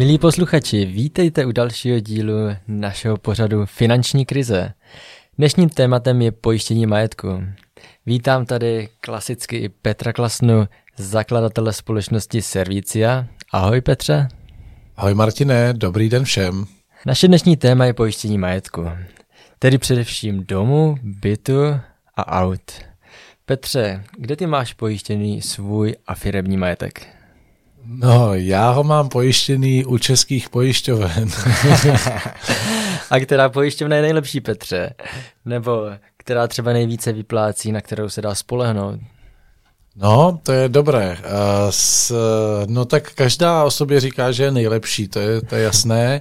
Milí 0.00 0.18
posluchači, 0.18 0.84
vítejte 0.84 1.46
u 1.46 1.52
dalšího 1.52 2.00
dílu 2.00 2.34
našeho 2.68 3.16
pořadu 3.16 3.66
Finanční 3.66 4.26
krize. 4.26 4.72
Dnešním 5.38 5.68
tématem 5.68 6.22
je 6.22 6.32
pojištění 6.32 6.86
majetku. 6.86 7.44
Vítám 8.06 8.46
tady 8.46 8.88
klasicky 9.00 9.56
i 9.56 9.68
Petra 9.68 10.12
Klasnu, 10.12 10.68
zakladatele 10.96 11.72
společnosti 11.72 12.42
Servicia. 12.42 13.26
Ahoj 13.52 13.80
Petře. 13.80 14.28
Ahoj 14.96 15.14
Martine, 15.14 15.72
dobrý 15.72 16.08
den 16.08 16.24
všem. 16.24 16.64
Naše 17.06 17.28
dnešní 17.28 17.56
téma 17.56 17.84
je 17.84 17.94
pojištění 17.94 18.38
majetku, 18.38 18.90
tedy 19.58 19.78
především 19.78 20.44
domu, 20.44 20.96
bytu 21.02 21.62
a 22.16 22.42
aut. 22.42 22.72
Petře, 23.44 24.04
kde 24.18 24.36
ty 24.36 24.46
máš 24.46 24.72
pojištěný 24.72 25.42
svůj 25.42 25.96
a 26.06 26.14
firební 26.14 26.56
majetek? 26.56 27.19
No, 27.84 28.34
já 28.34 28.70
ho 28.70 28.84
mám 28.84 29.08
pojištěný 29.08 29.84
u 29.84 29.98
českých 29.98 30.48
pojišťoven. 30.48 31.28
a 33.10 33.20
která 33.20 33.48
pojišťovna 33.48 33.96
je 33.96 34.02
nejlepší, 34.02 34.40
Petře? 34.40 34.94
Nebo 35.44 35.86
která 36.16 36.48
třeba 36.48 36.72
nejvíce 36.72 37.12
vyplácí, 37.12 37.72
na 37.72 37.80
kterou 37.80 38.08
se 38.08 38.22
dá 38.22 38.34
spolehnout? 38.34 39.00
No, 39.96 40.40
to 40.42 40.52
je 40.52 40.68
dobré. 40.68 41.18
S, 41.70 42.14
no 42.66 42.84
tak 42.84 43.12
každá 43.14 43.64
o 43.64 43.70
sobě 43.70 44.00
říká, 44.00 44.32
že 44.32 44.44
je 44.44 44.50
nejlepší, 44.50 45.08
to 45.08 45.18
je, 45.18 45.40
to 45.40 45.54
je 45.54 45.62
jasné. 45.62 46.20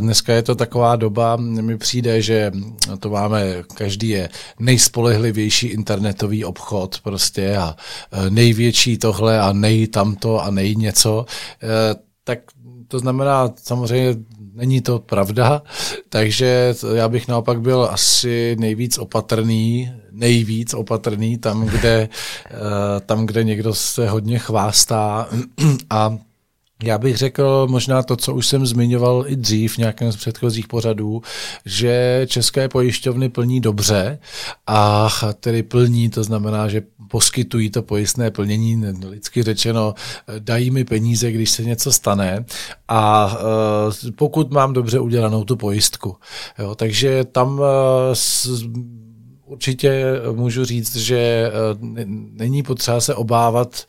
Dneska 0.00 0.32
je 0.32 0.42
to 0.42 0.54
taková 0.54 0.96
doba, 0.96 1.36
mi 1.36 1.78
přijde, 1.78 2.22
že 2.22 2.52
to 3.00 3.10
máme, 3.10 3.62
každý 3.74 4.08
je 4.08 4.28
nejspolehlivější 4.58 5.66
internetový 5.66 6.44
obchod 6.44 7.00
prostě 7.02 7.56
a 7.56 7.76
největší 8.28 8.98
tohle 8.98 9.40
a 9.40 9.52
nej 9.52 9.86
tamto 9.86 10.44
a 10.44 10.50
nej 10.50 10.76
něco. 10.76 11.26
Tak 12.24 12.38
to 12.88 12.98
znamená 12.98 13.52
samozřejmě 13.62 14.16
Není 14.54 14.80
to 14.80 14.98
pravda, 14.98 15.62
takže 16.08 16.74
já 16.94 17.08
bych 17.08 17.28
naopak 17.28 17.60
byl 17.60 17.88
asi 17.90 18.56
nejvíc 18.58 18.98
opatrný, 18.98 19.92
nejvíc 20.20 20.74
opatrný 20.74 21.38
tam, 21.38 21.66
kde, 21.66 22.08
eh, 22.50 23.00
tam, 23.06 23.26
kde 23.26 23.44
někdo 23.44 23.74
se 23.74 24.08
hodně 24.08 24.38
chvástá 24.38 25.28
a 25.90 26.18
já 26.82 26.98
bych 26.98 27.16
řekl 27.16 27.66
možná 27.70 28.02
to, 28.02 28.16
co 28.16 28.34
už 28.34 28.46
jsem 28.46 28.66
zmiňoval 28.66 29.24
i 29.26 29.36
dřív 29.36 29.74
v 29.74 29.78
nějakém 29.78 30.12
z 30.12 30.16
předchozích 30.16 30.68
pořadů, 30.68 31.22
že 31.64 32.22
české 32.26 32.68
pojišťovny 32.68 33.28
plní 33.28 33.60
dobře 33.60 34.18
a 34.66 35.08
tedy 35.40 35.62
plní, 35.62 36.10
to 36.10 36.24
znamená, 36.24 36.68
že 36.68 36.82
poskytují 37.08 37.70
to 37.70 37.82
pojistné 37.82 38.30
plnění, 38.30 38.84
lidsky 39.08 39.42
řečeno, 39.42 39.94
dají 40.38 40.70
mi 40.70 40.84
peníze, 40.84 41.32
když 41.32 41.50
se 41.50 41.64
něco 41.64 41.92
stane 41.92 42.44
a 42.88 43.32
e, 44.08 44.12
pokud 44.12 44.50
mám 44.50 44.72
dobře 44.72 45.00
udělanou 45.00 45.44
tu 45.44 45.56
pojistku. 45.56 46.16
Jo, 46.58 46.74
takže 46.74 47.24
tam 47.24 47.60
určitě 49.50 50.04
můžu 50.32 50.64
říct, 50.64 50.96
že 50.96 51.16
e, 51.16 51.50
není 52.32 52.62
potřeba 52.62 53.00
se 53.00 53.14
obávat 53.14 53.86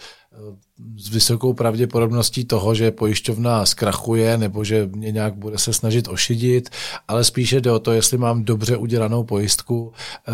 s 0.98 1.10
vysokou 1.10 1.54
pravděpodobností 1.54 2.46
toho, 2.46 2.76
že 2.76 2.92
pojišťovna 2.92 3.66
zkrachuje 3.66 4.38
nebo 4.38 4.64
že 4.64 4.90
mě 4.96 5.12
nějak 5.12 5.36
bude 5.36 5.58
se 5.58 5.74
snažit 5.74 6.08
ošidit, 6.08 6.70
ale 7.08 7.24
spíše 7.24 7.62
jde 7.62 7.72
o 7.72 7.80
to, 7.80 7.92
jestli 7.92 8.18
mám 8.18 8.44
dobře 8.44 8.78
udělanou 8.78 9.24
pojistku 9.24 9.94
eh, 10.28 10.32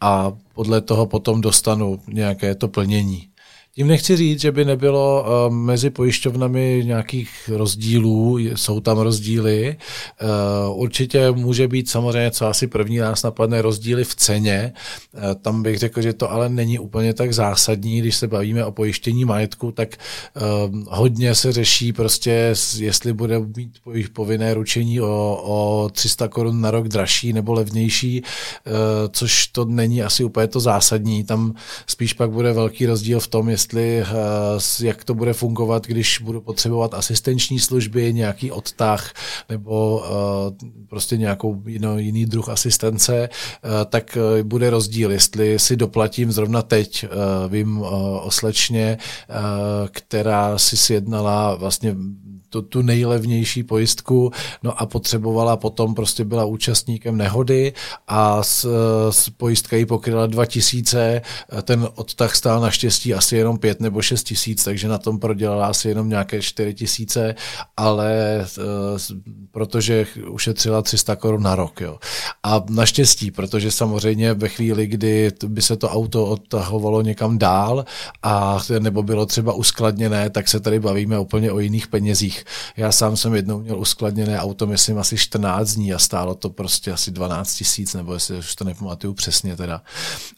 a 0.00 0.32
podle 0.54 0.80
toho 0.80 1.06
potom 1.06 1.40
dostanu 1.40 2.00
nějaké 2.08 2.54
to 2.54 2.68
plnění. 2.68 3.31
Tím 3.74 3.86
nechci 3.86 4.16
říct, 4.16 4.40
že 4.40 4.52
by 4.52 4.64
nebylo 4.64 5.24
eh, 5.26 5.50
mezi 5.50 5.90
pojišťovnami 5.90 6.82
nějakých 6.86 7.50
rozdílů, 7.52 8.38
jsou 8.38 8.80
tam 8.80 8.98
rozdíly. 8.98 9.76
Eh, 10.20 10.26
určitě 10.72 11.30
může 11.30 11.68
být 11.68 11.90
samozřejmě, 11.90 12.30
co 12.30 12.46
asi 12.46 12.66
první 12.66 12.98
nás 12.98 13.22
napadne, 13.22 13.62
rozdíly 13.62 14.04
v 14.04 14.14
ceně. 14.14 14.72
Eh, 15.14 15.34
tam 15.34 15.62
bych 15.62 15.78
řekl, 15.78 16.02
že 16.02 16.12
to 16.12 16.30
ale 16.30 16.48
není 16.48 16.78
úplně 16.78 17.14
tak 17.14 17.34
zásadní, 17.34 18.00
když 18.00 18.16
se 18.16 18.28
bavíme 18.28 18.64
o 18.64 18.72
pojištění 18.72 19.24
majetku, 19.24 19.72
tak 19.72 19.96
hodně 20.88 21.34
se 21.34 21.52
řeší 21.52 21.92
prostě, 21.92 22.54
jestli 22.78 23.12
bude 23.12 23.40
mít 23.56 24.12
povinné 24.12 24.54
ručení 24.54 25.00
o, 25.00 25.42
o 25.44 25.88
300 25.92 26.28
korun 26.28 26.60
na 26.60 26.70
rok 26.70 26.88
dražší 26.88 27.32
nebo 27.32 27.52
levnější, 27.52 28.22
což 29.10 29.46
to 29.46 29.64
není 29.64 30.02
asi 30.02 30.24
úplně 30.24 30.46
to 30.46 30.60
zásadní. 30.60 31.24
Tam 31.24 31.54
spíš 31.86 32.12
pak 32.12 32.30
bude 32.30 32.52
velký 32.52 32.86
rozdíl 32.86 33.20
v 33.20 33.26
tom, 33.26 33.48
jestli, 33.48 33.61
eh, 33.74 34.86
jak 34.86 35.04
to 35.04 35.14
bude 35.14 35.32
fungovat, 35.32 35.86
když 35.86 36.18
budu 36.18 36.40
potřebovat 36.40 36.94
asistenční 36.94 37.58
služby, 37.58 38.12
nějaký 38.12 38.50
odtah 38.50 39.12
nebo 39.48 40.04
eh, 40.04 40.68
prostě 40.88 41.16
nějakou 41.16 41.62
jinou, 41.66 41.98
jiný 41.98 42.26
druh 42.26 42.48
asistence, 42.48 43.28
eh, 43.28 43.68
tak 43.84 44.18
bude 44.42 44.70
rozdíl, 44.70 45.10
jestli 45.10 45.58
si 45.58 45.76
doplatím 45.76 46.32
zrovna 46.32 46.62
teď, 46.62 47.04
vím 47.48 47.82
o 47.82 48.30
slečně, 48.30 48.98
která 49.90 50.58
si 50.58 50.76
sjednala 50.76 51.54
vlastně 51.54 51.96
tu, 52.52 52.62
tu 52.62 52.82
nejlevnější 52.82 53.62
pojistku, 53.62 54.30
no 54.62 54.80
a 54.82 54.86
potřebovala 54.86 55.56
potom, 55.56 55.94
prostě 55.94 56.24
byla 56.24 56.44
účastníkem 56.44 57.16
nehody 57.16 57.72
a 58.08 58.42
s, 58.42 58.66
s 59.10 59.30
pojistka 59.30 59.76
jí 59.76 59.86
pokryla 59.86 60.26
2000, 60.26 61.22
ten 61.62 61.88
odtah 61.94 62.34
stál 62.34 62.60
naštěstí 62.60 63.14
asi 63.14 63.36
jenom 63.36 63.58
5 63.58 63.80
nebo 63.80 64.02
6 64.02 64.22
tisíc, 64.22 64.64
takže 64.64 64.88
na 64.88 64.98
tom 64.98 65.18
prodělala 65.18 65.66
asi 65.66 65.88
jenom 65.88 66.08
nějaké 66.08 66.42
4 66.42 66.74
tisíce, 66.74 67.34
ale 67.76 68.12
protože 69.50 70.06
ušetřila 70.28 70.82
300 70.82 71.16
korun 71.16 71.42
na 71.42 71.54
rok. 71.54 71.80
Jo. 71.80 71.98
A 72.42 72.64
naštěstí, 72.68 73.30
protože 73.30 73.70
samozřejmě 73.70 74.34
ve 74.34 74.48
chvíli, 74.48 74.86
kdy 74.86 75.32
by 75.46 75.62
se 75.62 75.76
to 75.76 75.88
auto 75.88 76.26
odtahovalo 76.26 77.02
někam 77.02 77.38
dál 77.38 77.84
a 78.22 78.58
nebo 78.78 79.02
bylo 79.02 79.26
třeba 79.26 79.52
uskladněné, 79.52 80.30
tak 80.30 80.48
se 80.48 80.60
tady 80.60 80.80
bavíme 80.80 81.18
úplně 81.18 81.52
o 81.52 81.58
jiných 81.58 81.86
penězích. 81.88 82.41
Já 82.76 82.92
sám 82.92 83.16
jsem 83.16 83.34
jednou 83.34 83.60
měl 83.60 83.78
uskladněné 83.78 84.40
auto, 84.40 84.66
myslím 84.66 84.98
asi 84.98 85.16
14 85.16 85.74
dní 85.74 85.94
a 85.94 85.98
stálo 85.98 86.34
to 86.34 86.50
prostě 86.50 86.92
asi 86.92 87.10
12 87.10 87.54
tisíc, 87.54 87.94
nebo 87.94 88.14
jestli 88.14 88.38
už 88.38 88.54
to 88.54 88.64
nepamatuju 88.64 89.14
přesně 89.14 89.56
teda. 89.56 89.82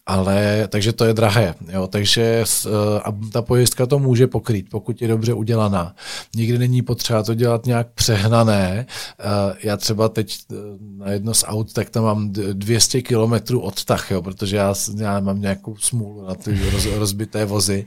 Ale, 0.06 0.68
takže 0.68 0.92
to 0.92 1.04
je 1.04 1.14
drahé, 1.14 1.54
jo, 1.72 1.86
takže 1.86 2.44
eh, 2.66 3.00
a 3.04 3.12
ta 3.32 3.42
pojistka 3.42 3.86
to 3.86 3.98
může 3.98 4.26
pokrýt, 4.26 4.70
pokud 4.70 5.02
je 5.02 5.08
dobře 5.08 5.32
udělaná. 5.34 5.94
Nikdy 6.36 6.58
není 6.58 6.82
potřeba 6.82 7.22
to 7.22 7.34
dělat 7.34 7.66
nějak 7.66 7.88
přehnané. 7.94 8.86
Eh, 9.20 9.54
já 9.62 9.76
třeba 9.76 10.08
teď 10.08 10.38
eh, 10.52 10.54
na 10.96 11.10
jedno 11.10 11.34
z 11.34 11.44
aut, 11.46 11.72
tak 11.72 11.90
tam 11.90 12.04
mám 12.04 12.32
200 12.32 13.02
kilometrů 13.02 13.60
odtah, 13.60 14.10
jo, 14.10 14.22
protože 14.22 14.56
já, 14.56 14.74
já 14.96 15.20
mám 15.20 15.40
nějakou 15.40 15.76
smůlu 15.76 16.26
na 16.26 16.34
ty 16.34 16.70
roz, 16.70 16.86
rozbité 16.86 17.44
vozy. 17.44 17.84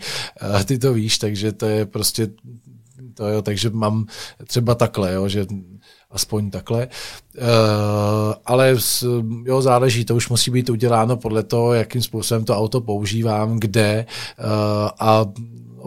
Ty 0.66 0.78
to 0.78 0.94
víš, 0.94 1.18
takže 1.18 1.52
to 1.52 1.66
je 1.66 1.86
prostě 1.86 2.30
to 3.18 3.28
jo, 3.28 3.42
takže 3.42 3.70
mám 3.70 4.06
třeba 4.46 4.76
takhle, 4.76 5.14
jo, 5.14 5.28
že 5.28 5.46
aspoň 6.12 6.52
takhle. 6.52 6.88
Uh, 7.38 7.44
ale 8.46 8.76
jo, 9.44 9.62
záleží, 9.62 10.06
to 10.06 10.16
už 10.16 10.30
musí 10.30 10.52
být 10.52 10.70
uděláno 10.70 11.18
podle 11.18 11.44
toho, 11.44 11.74
jakým 11.74 12.02
způsobem 12.02 12.46
to 12.46 12.58
auto 12.58 12.82
používám, 12.82 13.60
kde 13.60 14.06
uh, 14.40 14.46
a 15.00 15.26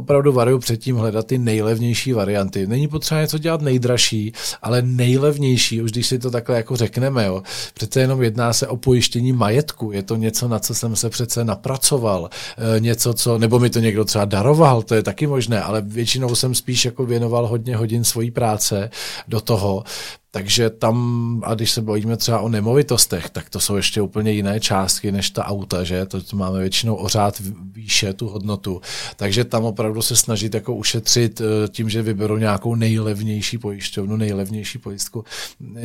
opravdu 0.01 0.33
varuju 0.33 0.59
předtím 0.59 0.97
hledat 0.97 1.27
ty 1.27 1.39
nejlevnější 1.39 2.13
varianty. 2.13 2.67
Není 2.67 2.89
potřeba 2.89 3.21
něco 3.21 3.39
dělat 3.39 3.63
nejdražší, 3.63 4.33
ale 4.63 4.83
nejlevnější, 4.83 5.83
už 5.83 5.93
když 5.93 6.07
si 6.07 6.19
to 6.19 6.31
takhle 6.31 6.57
jako 6.57 6.77
řekneme, 6.77 7.27
jo. 7.27 7.43
Přece 7.75 8.01
jenom 8.01 8.23
jedná 8.23 8.53
se 8.53 8.67
o 8.67 8.77
pojištění 8.77 9.33
majetku, 9.33 9.93
je 9.93 10.03
to 10.03 10.17
něco, 10.17 10.49
na 10.49 10.59
co 10.59 10.75
jsem 10.75 10.97
se 10.97 11.11
přece 11.11 11.45
napracoval, 11.45 12.31
e, 12.77 12.81
něco, 12.81 13.15
co, 13.15 13.39
nebo 13.39 13.59
mi 13.59 13.71
to 13.71 13.81
někdo 13.81 14.05
třeba 14.05 14.25
daroval, 14.25 14.83
to 14.83 14.95
je 14.95 15.03
taky 15.03 15.27
možné, 15.27 15.63
ale 15.63 15.83
většinou 15.83 16.35
jsem 16.35 16.55
spíš 16.55 16.85
jako 16.85 17.07
věnoval 17.07 17.47
hodně 17.47 17.77
hodin 17.77 18.05
svojí 18.05 18.31
práce 18.31 18.91
do 19.29 19.41
toho, 19.41 19.85
takže 20.31 20.71
tam, 20.71 21.43
a 21.45 21.55
když 21.55 21.71
se 21.71 21.83
bavíme 21.83 22.17
třeba 22.17 22.41
o 22.41 22.49
nemovitostech, 22.49 23.31
tak 23.31 23.51
to 23.51 23.61
jsou 23.61 23.77
ještě 23.77 24.01
úplně 24.01 24.33
jiné 24.33 24.61
částky 24.61 25.13
než 25.13 25.31
ta 25.31 25.45
auta, 25.45 25.85
že? 25.85 26.07
To, 26.07 26.21
máme 26.33 26.61
většinou 26.61 26.95
ořád 26.95 27.43
výše 27.73 28.13
tu 28.13 28.29
hodnotu. 28.29 28.81
Takže 29.17 29.45
tam 29.45 29.65
opravdu 29.65 30.03
se 30.03 30.17
snažit 30.17 30.55
jako 30.55 30.75
ušetřit 30.75 31.41
eh, 31.41 31.69
tím, 31.69 31.89
že 31.91 32.03
vyberu 32.03 32.39
nějakou 32.39 32.75
nejlevnější 32.75 33.59
pojišťovnu, 33.59 34.17
nejlevnější 34.17 34.79
pojistku, 34.79 35.25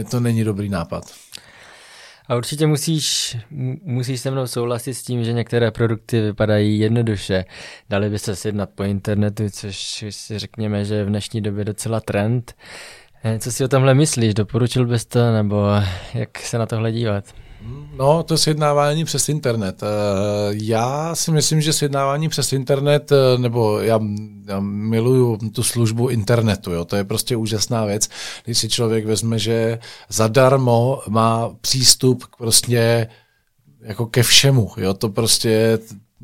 to 0.09 0.19
není 0.19 0.43
dobrý 0.43 0.69
nápad. 0.69 1.03
A 2.27 2.35
určitě 2.35 2.67
musíš, 2.67 3.37
musíš 3.83 4.21
se 4.21 4.31
mnou 4.31 4.47
souhlasit 4.47 4.93
s 4.93 5.03
tím, 5.03 5.23
že 5.23 5.33
některé 5.33 5.71
produkty 5.71 6.21
vypadají 6.21 6.79
jednoduše. 6.79 7.45
Dali 7.89 8.09
by 8.09 8.19
se 8.19 8.35
sjednat 8.35 8.69
po 8.75 8.83
internetu, 8.83 9.49
což 9.49 10.05
si 10.09 10.39
řekněme, 10.39 10.85
že 10.85 10.95
je 10.95 11.05
v 11.05 11.09
dnešní 11.09 11.41
době 11.41 11.65
docela 11.65 11.99
trend. 11.99 12.55
Eh, 13.27 13.39
co 13.39 13.51
si 13.51 13.63
o 13.63 13.67
tomhle 13.67 13.93
myslíš? 13.93 14.33
Doporučil 14.33 14.85
bys 14.85 15.05
to, 15.05 15.31
nebo 15.31 15.65
jak 16.13 16.39
se 16.39 16.57
na 16.57 16.65
tohle 16.65 16.91
dívat? 16.91 17.23
No, 17.97 18.23
to 18.23 18.37
sjednávání 18.37 19.05
přes 19.05 19.29
internet. 19.29 19.83
Eh, 19.83 19.87
já 20.51 21.15
si 21.15 21.31
myslím, 21.31 21.61
že 21.61 21.73
sjednávání 21.73 22.29
přes 22.29 22.53
internet, 22.53 23.11
eh, 23.11 23.37
nebo 23.37 23.79
já, 23.79 23.99
já 24.47 24.59
miluju 24.59 25.37
tu 25.37 25.63
službu 25.63 26.07
internetu, 26.07 26.71
jo, 26.71 26.85
to 26.85 26.95
je 26.95 27.03
prostě 27.03 27.35
úžasná 27.35 27.85
věc, 27.85 28.09
když 28.45 28.57
si 28.57 28.69
člověk 28.69 29.05
vezme, 29.05 29.39
že 29.39 29.79
zadarmo 30.09 31.01
má 31.09 31.49
přístup 31.61 32.23
k 32.23 32.35
prostě 32.37 33.07
jako 33.81 34.05
ke 34.05 34.23
všemu, 34.23 34.71
jo, 34.77 34.93
to 34.93 35.09
prostě 35.09 35.79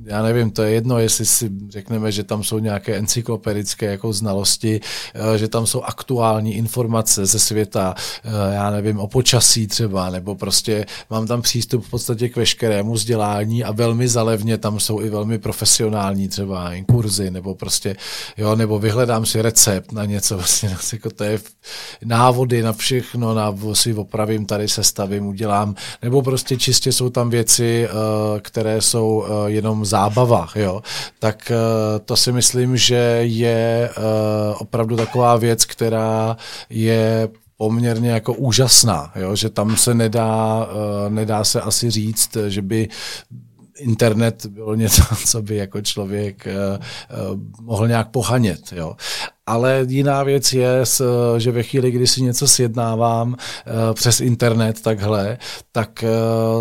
já 0.06 0.24
nevím, 0.24 0.52
to 0.52 0.64
je 0.64 0.72
jedno, 0.72 1.00
jestli 1.00 1.26
si 1.26 1.52
řekneme, 1.70 2.12
že 2.12 2.24
tam 2.24 2.44
jsou 2.44 2.60
nějaké 2.60 2.96
encyklopedické 2.96 3.86
jako 3.86 4.14
znalosti, 4.14 4.82
eh, 5.14 5.38
že 5.38 5.48
tam 5.48 5.68
jsou 5.68 5.82
aktuální 5.82 6.56
informace 6.56 7.26
ze 7.26 7.40
světa, 7.40 7.96
eh, 8.24 8.54
já 8.54 8.72
nevím, 8.72 9.00
o 9.00 9.08
počasí 9.08 9.68
třeba, 9.68 10.10
nebo 10.10 10.36
prostě 10.36 10.86
mám 11.10 11.28
tam 11.28 11.42
přístup 11.42 11.86
v 11.86 11.90
podstatě 11.90 12.30
k 12.30 12.36
veškerému 12.36 12.94
vzdělání 12.94 13.64
a 13.64 13.72
velmi 13.72 14.08
zalevně 14.08 14.58
tam 14.58 14.80
jsou 14.80 15.02
i 15.02 15.10
velmi 15.10 15.40
profesionální 15.40 16.28
třeba 16.28 16.72
kurzy, 16.92 17.32
nebo 17.32 17.56
prostě, 17.56 17.96
jo, 18.38 18.56
nebo 18.56 18.80
vyhledám 18.80 19.26
si 19.26 19.42
recept 19.42 19.92
na 19.92 20.06
něco, 20.06 20.36
vlastně, 20.42 20.78
jako 20.94 21.10
to 21.10 21.24
je 21.24 21.40
návody 22.06 22.62
na 22.62 22.74
všechno, 22.74 23.34
na 23.34 23.56
si 23.74 23.94
opravím, 23.94 24.46
tady 24.46 24.68
se 24.68 24.84
stavím, 24.84 25.28
udělám, 25.28 25.76
nebo 26.02 26.22
prostě 26.22 26.58
čistě 26.58 26.92
jsou 26.92 27.10
tam 27.10 27.30
věci, 27.30 27.88
eh, 27.88 28.40
které 28.40 28.82
jsou 28.82 29.26
jenom 29.48 29.86
zábava, 29.92 30.48
jo, 30.56 30.82
tak 31.20 31.52
eh, 31.52 32.00
to 32.00 32.16
si 32.16 32.32
myslím, 32.32 32.78
že 32.78 33.20
je 33.28 33.90
eh, 33.90 34.02
opravdu 34.60 34.96
taková 34.96 35.38
věc, 35.38 35.66
která 35.66 36.38
je 36.70 37.30
poměrně 37.58 38.10
jako 38.10 38.34
úžasná, 38.34 39.12
jo? 39.16 39.36
že 39.36 39.50
tam 39.50 39.76
se 39.78 39.94
nedá, 39.94 40.68
eh, 40.68 41.10
nedá 41.10 41.44
se 41.44 41.62
asi 41.62 41.92
říct, 41.92 42.38
že 42.48 42.62
by 42.62 42.90
internet 43.78 44.46
bylo 44.46 44.76
něco, 44.84 45.04
co 45.26 45.42
by 45.42 45.56
jako 45.56 45.82
člověk 45.82 46.48
mohl 47.62 47.88
nějak 47.88 48.10
pohanět. 48.10 48.62
Jo. 48.72 48.96
Ale 49.46 49.86
jiná 49.88 50.24
věc 50.24 50.54
je, 50.54 50.84
že 51.38 51.52
ve 51.52 51.64
chvíli, 51.64 51.92
kdy 51.92 52.08
si 52.08 52.22
něco 52.22 52.48
sjednávám 52.48 53.36
přes 53.94 54.22
internet 54.22 54.82
takhle, 54.82 55.38
tak 55.72 56.04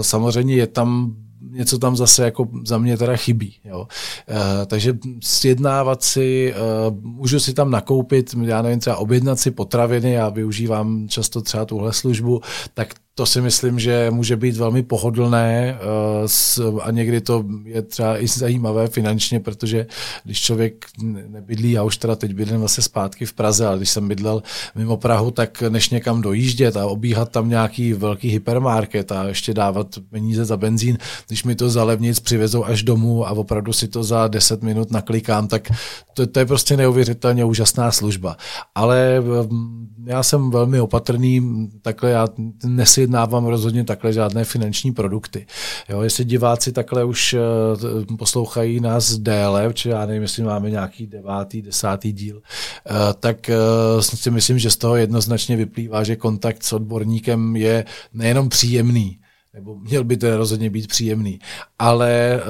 samozřejmě 0.01 0.55
je 0.55 0.67
tam 0.67 1.15
něco 1.51 1.79
tam 1.79 1.97
zase 1.97 2.25
jako 2.25 2.49
za 2.67 2.79
mě 2.79 2.97
teda 2.97 3.17
chybí. 3.17 3.55
Jo. 3.65 3.87
E, 4.29 4.67
takže 4.67 4.99
sjednávat 5.23 6.03
si, 6.03 6.55
e, 6.57 6.57
můžu 7.01 7.41
si 7.41 7.55
tam 7.55 7.71
nakoupit, 7.71 8.35
já 8.43 8.63
nevím, 8.63 8.81
třeba 8.81 8.97
objednat 8.97 9.41
si 9.41 9.51
potraviny, 9.51 10.13
já 10.13 10.29
využívám 10.29 11.09
často 11.09 11.43
třeba 11.43 11.65
tuhle 11.65 11.93
službu, 11.93 12.41
tak 12.75 12.95
to 13.15 13.27
si 13.27 13.41
myslím, 13.41 13.79
že 13.79 14.11
může 14.11 14.37
být 14.37 14.57
velmi 14.57 14.83
pohodlné 14.83 15.79
eh, 15.79 16.81
a 16.83 16.91
někdy 16.91 17.21
to 17.21 17.45
je 17.65 17.83
třeba 17.83 18.23
i 18.23 18.29
zajímavé 18.29 18.89
finančně, 18.89 19.41
protože 19.41 19.87
když 20.25 20.41
člověk 20.41 20.87
nebydlí, 21.29 21.73
já 21.73 21.83
už 21.83 21.97
teda 21.97 22.17
teď 22.17 22.35
bydlím 22.35 22.61
vlastně 22.61 22.83
zpátky 22.83 23.27
v 23.27 23.33
Praze, 23.33 23.67
ale 23.67 23.77
když 23.77 23.91
jsem 23.91 24.09
bydlel 24.09 24.43
mimo 24.75 24.97
Prahu, 24.97 25.31
tak 25.31 25.63
než 25.69 25.91
někam 25.91 26.21
dojíždět 26.21 26.77
a 26.77 26.87
obíhat 26.87 27.31
tam 27.31 27.49
nějaký 27.49 27.93
velký 27.93 28.29
hypermarket 28.29 29.13
a 29.13 29.25
ještě 29.25 29.55
dávat 29.55 29.87
peníze 30.11 30.45
za 30.45 30.57
benzín, 30.57 30.99
když 31.27 31.45
mi 31.45 31.55
to 31.55 31.71
za 31.71 31.85
levnic 31.85 32.21
přivezou 32.21 32.65
až 32.65 32.83
domů 32.83 33.27
a 33.27 33.31
opravdu 33.31 33.73
si 33.73 33.89
to 33.89 34.05
za 34.05 34.29
10 34.29 34.63
minut 34.63 34.91
naklikám, 34.91 35.49
tak 35.49 35.73
to, 36.15 36.27
to 36.27 36.39
je 36.39 36.47
prostě 36.47 36.77
neuvěřitelně 36.77 37.45
úžasná 37.45 37.91
služba. 37.91 38.37
Ale 38.75 39.21
mm, 39.21 39.89
já 40.07 40.23
jsem 40.23 40.51
velmi 40.51 40.81
opatrný, 40.81 41.69
takhle 41.83 42.11
já 42.11 42.29
nesi 42.65 43.00
nevyjednávám 43.01 43.47
rozhodně 43.47 43.85
takhle 43.85 44.13
žádné 44.13 44.45
finanční 44.45 44.93
produkty. 44.93 45.47
Jo, 45.89 46.01
jestli 46.01 46.25
diváci 46.25 46.73
takhle 46.73 47.05
už 47.05 47.35
uh, 47.35 48.17
poslouchají 48.17 48.81
nás 48.81 49.13
déle, 49.13 49.73
či 49.75 49.89
já 49.89 50.07
nevím, 50.07 50.23
jestli 50.23 50.43
máme 50.43 50.71
nějaký 50.71 51.07
devátý, 51.07 51.63
desátý 51.63 52.13
díl, 52.13 52.37
uh, 52.37 52.97
tak 53.21 53.51
uh, 53.95 54.01
si 54.01 54.31
myslím, 54.31 54.59
že 54.59 54.71
z 54.71 54.77
toho 54.77 54.97
jednoznačně 54.97 55.57
vyplývá, 55.57 56.05
že 56.05 56.17
kontakt 56.17 56.63
s 56.63 56.73
odborníkem 56.73 57.57
je 57.57 57.85
nejenom 58.13 58.49
příjemný, 58.49 59.19
nebo 59.55 59.77
měl 59.79 60.05
by 60.05 60.17
to 60.17 60.37
rozhodně 60.37 60.71
být 60.71 60.87
příjemný, 60.87 61.39
ale 61.79 62.43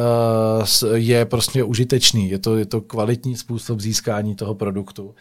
uh, 0.83 0.95
je 0.95 1.25
prostě 1.25 1.65
užitečný, 1.65 2.31
je 2.31 2.39
to, 2.39 2.57
je 2.57 2.67
to 2.67 2.81
kvalitní 2.81 3.37
způsob 3.37 3.81
získání 3.81 4.35
toho 4.35 4.55
produktu, 4.55 5.05
uh, 5.05 5.15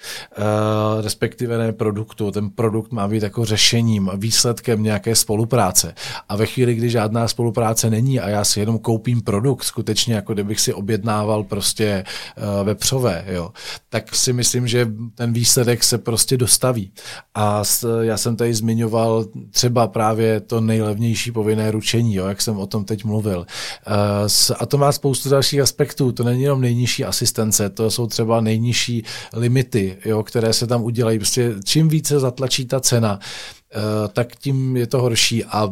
respektive 1.01 1.57
ne 1.57 1.73
produktu, 1.73 2.31
ten 2.31 2.49
produkt 2.49 2.91
má 2.91 3.07
být 3.07 3.23
jako 3.23 3.45
řešením, 3.45 4.11
výsledkem 4.17 4.83
nějaké 4.83 5.15
spolupráce. 5.15 5.93
A 6.29 6.35
ve 6.35 6.45
chvíli, 6.45 6.75
kdy 6.75 6.89
žádná 6.89 7.27
spolupráce 7.27 7.89
není 7.89 8.19
a 8.19 8.29
já 8.29 8.43
si 8.43 8.59
jenom 8.59 8.79
koupím 8.79 9.21
produkt, 9.21 9.63
skutečně 9.63 10.15
jako 10.15 10.33
kdybych 10.33 10.59
si 10.59 10.73
objednával 10.73 11.43
prostě 11.43 12.03
uh, 12.37 12.67
vepřové, 12.67 13.25
jo, 13.27 13.49
tak 13.89 14.15
si 14.15 14.33
myslím, 14.33 14.67
že 14.67 14.87
ten 15.15 15.33
výsledek 15.33 15.83
se 15.83 15.97
prostě 15.97 16.37
dostaví. 16.37 16.91
A 17.35 17.63
já 18.01 18.17
jsem 18.17 18.35
tady 18.35 18.53
zmiňoval 18.53 19.25
třeba 19.51 19.87
právě 19.87 20.39
to 20.39 20.61
nejlevnější 20.61 21.31
povinné 21.31 21.68
ručení, 21.71 22.15
jo, 22.15 22.27
jak 22.27 22.41
jsem 22.41 22.57
o 22.57 22.67
tom 22.67 22.85
teď 22.85 23.03
mluvil. 23.05 23.45
Eh, 23.87 24.55
a 24.59 24.65
to 24.65 24.77
má 24.77 24.91
spoustu 24.91 25.29
dalších 25.29 25.59
aspektů. 25.59 26.11
To 26.11 26.23
není 26.23 26.41
jenom 26.41 26.61
nejnižší 26.61 27.05
asistence, 27.05 27.69
to 27.69 27.91
jsou 27.91 28.07
třeba 28.07 28.41
nejnižší 28.41 29.03
limity, 29.33 29.97
jo, 30.05 30.23
které 30.23 30.53
se 30.53 30.67
tam 30.67 30.83
udělají. 30.83 31.19
Prostě 31.19 31.53
čím 31.63 31.87
více 31.87 32.19
zatlačí 32.19 32.65
ta 32.65 32.79
cena, 32.79 33.19
eh, 33.19 33.79
tak 34.13 34.35
tím 34.35 34.77
je 34.77 34.87
to 34.87 35.01
horší. 35.01 35.45
A 35.45 35.69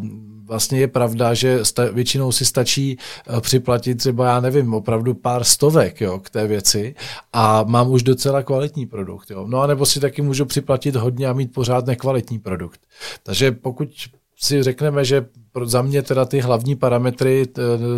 vlastně 0.47 0.79
je 0.79 0.88
pravda, 0.88 1.33
že 1.33 1.65
sta- 1.65 1.91
většinou 1.91 2.31
si 2.31 2.45
stačí 2.45 2.97
eh, 3.38 3.41
připlatit 3.41 3.97
třeba, 3.97 4.27
já 4.27 4.39
nevím, 4.39 4.73
opravdu 4.73 5.13
pár 5.13 5.44
stovek 5.44 6.01
jo, 6.01 6.19
k 6.19 6.29
té 6.29 6.47
věci 6.47 6.95
a 7.33 7.63
mám 7.63 7.91
už 7.91 8.03
docela 8.03 8.44
kvalitní 8.44 8.85
produkt. 8.85 9.31
Jo. 9.31 9.45
No 9.47 9.61
a 9.61 9.67
nebo 9.67 9.85
si 9.85 9.99
taky 9.99 10.21
můžu 10.21 10.45
připlatit 10.45 10.95
hodně 10.95 11.27
a 11.27 11.33
mít 11.33 11.53
pořád 11.53 11.85
nekvalitní 11.85 12.39
produkt. 12.39 12.81
Takže 13.23 13.51
pokud 13.51 13.89
si 14.39 14.63
řekneme, 14.63 15.05
že 15.05 15.25
za 15.63 15.81
mě 15.81 16.01
teda 16.01 16.25
ty 16.25 16.39
hlavní 16.39 16.75
parametry 16.75 17.45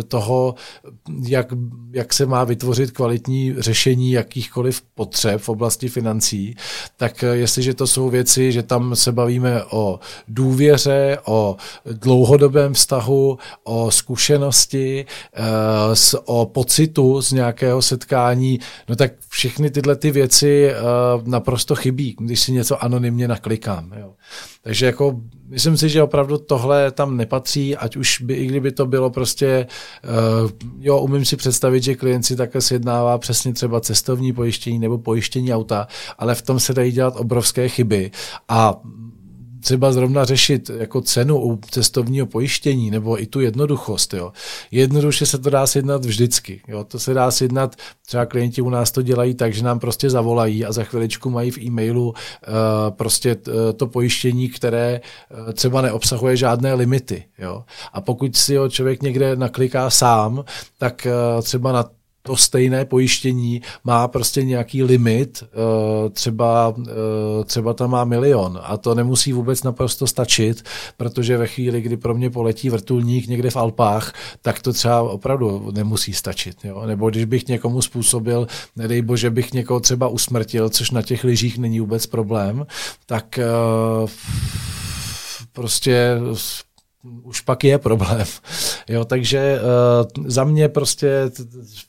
toho, 0.08 0.54
jak, 1.22 1.46
jak 1.92 2.12
se 2.12 2.26
má 2.26 2.44
vytvořit 2.44 2.90
kvalitní 2.90 3.54
řešení 3.58 4.12
jakýchkoliv 4.12 4.82
potřeb 4.94 5.40
v 5.40 5.48
oblasti 5.48 5.88
financí, 5.88 6.56
tak 6.96 7.24
jestliže 7.32 7.74
to 7.74 7.86
jsou 7.86 8.10
věci, 8.10 8.52
že 8.52 8.62
tam 8.62 8.96
se 8.96 9.12
bavíme 9.12 9.64
o 9.64 10.00
důvěře, 10.28 11.18
o 11.24 11.56
dlouhodobém 11.84 12.74
vztahu, 12.74 13.38
o 13.64 13.90
zkušenosti, 13.90 15.06
eh, 15.34 16.20
o 16.24 16.46
pocitu 16.46 17.22
z 17.22 17.32
nějakého 17.32 17.82
setkání, 17.82 18.60
no 18.88 18.96
tak 18.96 19.12
všechny 19.28 19.70
tyhle 19.70 19.96
ty 19.96 20.10
věci 20.10 20.70
eh, 20.70 20.76
naprosto 21.24 21.74
chybí, 21.74 22.16
když 22.20 22.40
si 22.40 22.52
něco 22.52 22.84
anonymně 22.84 23.28
naklikám. 23.28 23.92
Jo. 23.96 24.14
Takže 24.62 24.86
jako 24.86 25.20
myslím 25.48 25.76
si, 25.76 25.88
že 25.88 26.02
opravdu 26.02 26.38
tohle 26.38 26.90
tam 26.90 27.16
nepatří, 27.16 27.76
ať 27.76 27.96
už 27.96 28.20
by, 28.20 28.34
i 28.34 28.46
kdyby 28.46 28.72
to 28.72 28.86
bylo 28.86 29.10
prostě, 29.10 29.66
uh, 30.44 30.50
jo, 30.78 30.98
umím 30.98 31.24
si 31.24 31.36
představit, 31.36 31.82
že 31.82 31.94
klient 31.94 32.22
si 32.22 32.36
také 32.36 32.60
sjednává 32.60 33.18
přesně 33.18 33.52
třeba 33.52 33.80
cestovní 33.80 34.32
pojištění 34.32 34.78
nebo 34.78 34.98
pojištění 34.98 35.54
auta, 35.54 35.86
ale 36.18 36.34
v 36.34 36.42
tom 36.42 36.60
se 36.60 36.74
dají 36.74 36.92
dělat 36.92 37.14
obrovské 37.16 37.68
chyby. 37.68 38.10
A 38.48 38.80
třeba 39.60 39.92
zrovna 39.92 40.24
řešit 40.24 40.70
jako 40.78 41.00
cenu 41.00 41.44
u 41.44 41.60
cestovního 41.70 42.26
pojištění 42.26 42.90
nebo 42.90 43.22
i 43.22 43.26
tu 43.26 43.40
jednoduchost. 43.40 44.14
Jo. 44.14 44.32
Jednoduše 44.70 45.26
se 45.26 45.38
to 45.38 45.50
dá 45.50 45.66
sjednat 45.66 46.04
vždycky. 46.04 46.60
Jo. 46.68 46.84
To 46.84 46.98
se 46.98 47.14
dá 47.14 47.30
sjednat, 47.30 47.76
třeba 48.06 48.26
klienti 48.26 48.62
u 48.62 48.70
nás 48.70 48.90
to 48.90 49.02
dělají 49.02 49.34
tak, 49.34 49.54
že 49.54 49.64
nám 49.64 49.78
prostě 49.78 50.10
zavolají 50.10 50.64
a 50.64 50.72
za 50.72 50.84
chviličku 50.84 51.30
mají 51.30 51.50
v 51.50 51.58
e-mailu 51.58 52.08
uh, 52.08 52.14
prostě 52.90 53.36
to 53.76 53.86
pojištění, 53.86 54.48
které 54.48 55.00
uh, 55.46 55.52
třeba 55.52 55.80
neobsahuje 55.80 56.36
žádné 56.36 56.74
limity. 56.74 57.24
Jo. 57.38 57.64
A 57.92 58.00
pokud 58.00 58.36
si 58.36 58.56
ho 58.56 58.68
člověk 58.68 59.02
někde 59.02 59.36
nakliká 59.36 59.90
sám, 59.90 60.44
tak 60.78 61.06
uh, 61.36 61.42
třeba 61.42 61.72
na 61.72 61.84
to 62.22 62.36
stejné 62.36 62.84
pojištění 62.84 63.62
má 63.84 64.08
prostě 64.08 64.42
nějaký 64.42 64.82
limit, 64.82 65.44
eh, 65.44 66.10
třeba, 66.10 66.74
eh, 66.88 67.44
třeba 67.44 67.74
tam 67.74 67.90
má 67.90 68.04
milion 68.04 68.60
a 68.62 68.76
to 68.76 68.94
nemusí 68.94 69.32
vůbec 69.32 69.62
naprosto 69.62 70.06
stačit, 70.06 70.62
protože 70.96 71.38
ve 71.38 71.46
chvíli, 71.46 71.80
kdy 71.80 71.96
pro 71.96 72.14
mě 72.14 72.30
poletí 72.30 72.70
vrtulník 72.70 73.26
někde 73.26 73.50
v 73.50 73.56
Alpách, 73.56 74.12
tak 74.42 74.62
to 74.62 74.72
třeba 74.72 75.02
opravdu 75.02 75.70
nemusí 75.72 76.12
stačit. 76.12 76.56
Jo? 76.64 76.86
Nebo 76.86 77.10
když 77.10 77.24
bych 77.24 77.48
někomu 77.48 77.82
způsobil, 77.82 78.46
nedej 78.76 79.02
bože, 79.02 79.30
bych 79.30 79.52
někoho 79.52 79.80
třeba 79.80 80.08
usmrtil, 80.08 80.68
což 80.68 80.90
na 80.90 81.02
těch 81.02 81.24
lyžích 81.24 81.58
není 81.58 81.80
vůbec 81.80 82.06
problém, 82.06 82.66
tak 83.06 83.38
eh, 83.38 83.44
prostě 85.52 86.18
už 87.22 87.40
pak 87.40 87.64
je 87.64 87.78
problém. 87.78 88.26
Jo, 88.88 89.04
takže 89.04 89.60
uh, 90.16 90.26
za 90.26 90.44
mě 90.44 90.68
prostě 90.68 91.30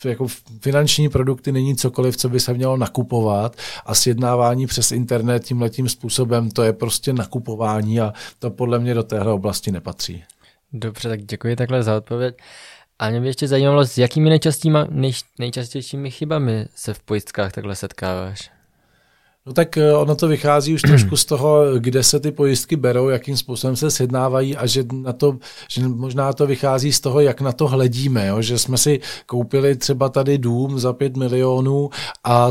jako 0.06 0.28
finanční 0.62 1.10
produkty 1.10 1.52
není 1.52 1.76
cokoliv, 1.76 2.18
co 2.18 2.30
by 2.30 2.40
se 2.40 2.54
mělo 2.54 2.78
nakupovat 2.78 3.56
a 3.86 3.96
sjednávání 3.96 4.68
přes 4.68 4.92
internet 4.92 5.46
tím 5.46 5.62
letím 5.62 5.90
způsobem, 5.90 6.52
to 6.52 6.64
je 6.64 6.74
prostě 6.74 7.14
nakupování 7.14 8.02
a 8.02 8.14
to 8.40 8.50
podle 8.50 8.80
mě 8.80 8.94
do 8.94 9.04
téhle 9.04 9.34
oblasti 9.34 9.72
nepatří. 9.72 10.24
Dobře, 10.74 11.10
tak 11.10 11.22
děkuji 11.24 11.56
takhle 11.56 11.84
za 11.84 11.98
odpověď. 11.98 12.38
A 13.00 13.10
mě 13.10 13.22
by 13.22 13.28
ještě 13.28 13.48
zajímalo, 13.48 13.86
s 13.86 13.98
jakými 13.98 14.30
nejčastějšími, 14.30 14.80
nej, 14.90 15.12
nejčastějšími 15.40 16.12
chybami 16.12 16.66
se 16.76 16.94
v 16.94 17.00
pojistkách 17.00 17.52
takhle 17.52 17.76
setkáváš? 17.76 18.61
No 19.46 19.54
tak 19.54 19.78
eh, 19.78 19.94
ono 19.94 20.16
to 20.16 20.28
vychází 20.28 20.74
už 20.74 20.82
trošku 20.82 21.18
z 21.18 21.26
toho, 21.26 21.80
kde 21.80 22.04
se 22.04 22.20
ty 22.20 22.32
pojistky 22.32 22.76
berou, 22.76 23.10
jakým 23.10 23.38
způsobem 23.38 23.76
se 23.76 23.92
sjednávají 23.92 24.58
a 24.58 24.66
že, 24.66 24.84
na 24.94 25.14
to, 25.14 25.38
že 25.70 25.88
možná 25.88 26.34
to 26.34 26.48
vychází 26.48 26.94
z 26.94 27.00
toho, 27.00 27.20
jak 27.20 27.42
na 27.42 27.52
to 27.52 27.68
hledíme, 27.68 28.28
jo? 28.28 28.42
že 28.42 28.58
jsme 28.58 28.78
si 28.78 29.00
koupili 29.26 29.76
třeba 29.76 30.10
tady 30.10 30.38
dům 30.38 30.80
za 30.80 30.94
pět 30.94 31.18
milionů 31.18 31.90
a, 32.24 32.50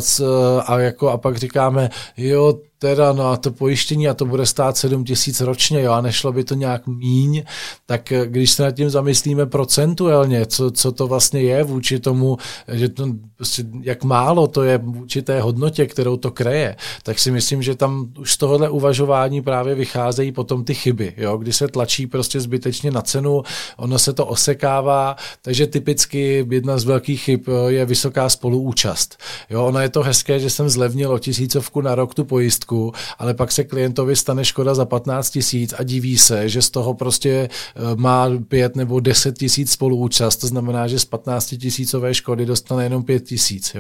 a, 0.66 0.78
jako, 0.78 1.08
a 1.08 1.18
pak 1.18 1.36
říkáme, 1.36 1.90
jo, 2.16 2.58
teda, 2.80 3.12
no 3.12 3.30
a 3.30 3.36
to 3.36 3.50
pojištění 3.50 4.08
a 4.08 4.14
to 4.14 4.24
bude 4.24 4.46
stát 4.46 4.76
7 4.76 5.04
tisíc 5.04 5.40
ročně, 5.40 5.82
jo, 5.82 5.92
a 5.92 6.00
nešlo 6.00 6.32
by 6.32 6.44
to 6.44 6.54
nějak 6.54 6.86
míň, 6.86 7.42
tak 7.86 8.12
eh, 8.12 8.26
když 8.26 8.50
se 8.50 8.62
nad 8.62 8.70
tím 8.70 8.90
zamyslíme 8.90 9.46
procentuálně, 9.46 10.46
co, 10.46 10.70
co 10.70 10.92
to 10.92 11.06
vlastně 11.06 11.40
je 11.40 11.64
vůči 11.64 12.00
tomu, 12.00 12.38
že 12.68 12.88
to, 12.88 13.06
prostě, 13.36 13.64
jak 13.82 14.04
málo 14.04 14.46
to 14.46 14.62
je 14.62 14.78
vůči 14.78 15.22
té 15.22 15.40
hodnotě, 15.40 15.86
kterou 15.86 16.16
to 16.16 16.30
kreje, 16.30 16.76
tak 17.02 17.18
si 17.18 17.30
myslím, 17.30 17.62
že 17.62 17.74
tam 17.74 18.12
už 18.18 18.32
z 18.32 18.36
tohohle 18.36 18.70
uvažování 18.70 19.42
právě 19.42 19.74
vycházejí 19.74 20.32
potom 20.32 20.64
ty 20.64 20.74
chyby, 20.74 21.14
jo, 21.16 21.36
kdy 21.36 21.52
se 21.52 21.68
tlačí 21.68 22.06
prostě 22.06 22.40
zbytečně 22.40 22.90
na 22.90 23.02
cenu, 23.02 23.42
ono 23.76 23.98
se 23.98 24.12
to 24.12 24.26
osekává, 24.26 25.16
takže 25.42 25.66
typicky 25.66 26.46
jedna 26.50 26.78
z 26.78 26.84
velkých 26.84 27.22
chyb 27.22 27.40
eh, 27.48 27.72
je 27.72 27.84
vysoká 27.84 28.28
spoluúčast. 28.28 29.16
Jo, 29.50 29.66
ono 29.66 29.80
je 29.80 29.88
to 29.88 30.02
hezké, 30.02 30.40
že 30.40 30.50
jsem 30.50 30.68
zlevnil 30.68 31.12
o 31.12 31.18
tisícovku 31.18 31.80
na 31.80 31.94
rok 31.94 32.14
tu 32.14 32.24
pojistku, 32.24 32.69
zisku, 32.70 32.92
ale 33.18 33.34
pak 33.34 33.52
se 33.52 33.64
klientovi 33.64 34.16
stane 34.16 34.44
škoda 34.44 34.74
za 34.74 34.84
15 34.84 35.30
tisíc 35.30 35.74
a 35.78 35.82
diví 35.82 36.18
se, 36.18 36.48
že 36.48 36.62
z 36.62 36.70
toho 36.70 36.94
prostě 36.94 37.48
eh, 37.50 37.80
má 37.96 38.28
5 38.48 38.76
nebo 38.76 39.00
10 39.00 39.38
tisíc 39.38 39.72
spoluúčast, 39.72 40.40
to 40.40 40.46
znamená, 40.46 40.86
že 40.86 40.98
z 40.98 41.04
15 41.04 41.46
tisícové 41.46 42.14
škody 42.14 42.46
dostane 42.46 42.84
jenom 42.84 43.02
5 43.02 43.20
tisíc. 43.20 43.76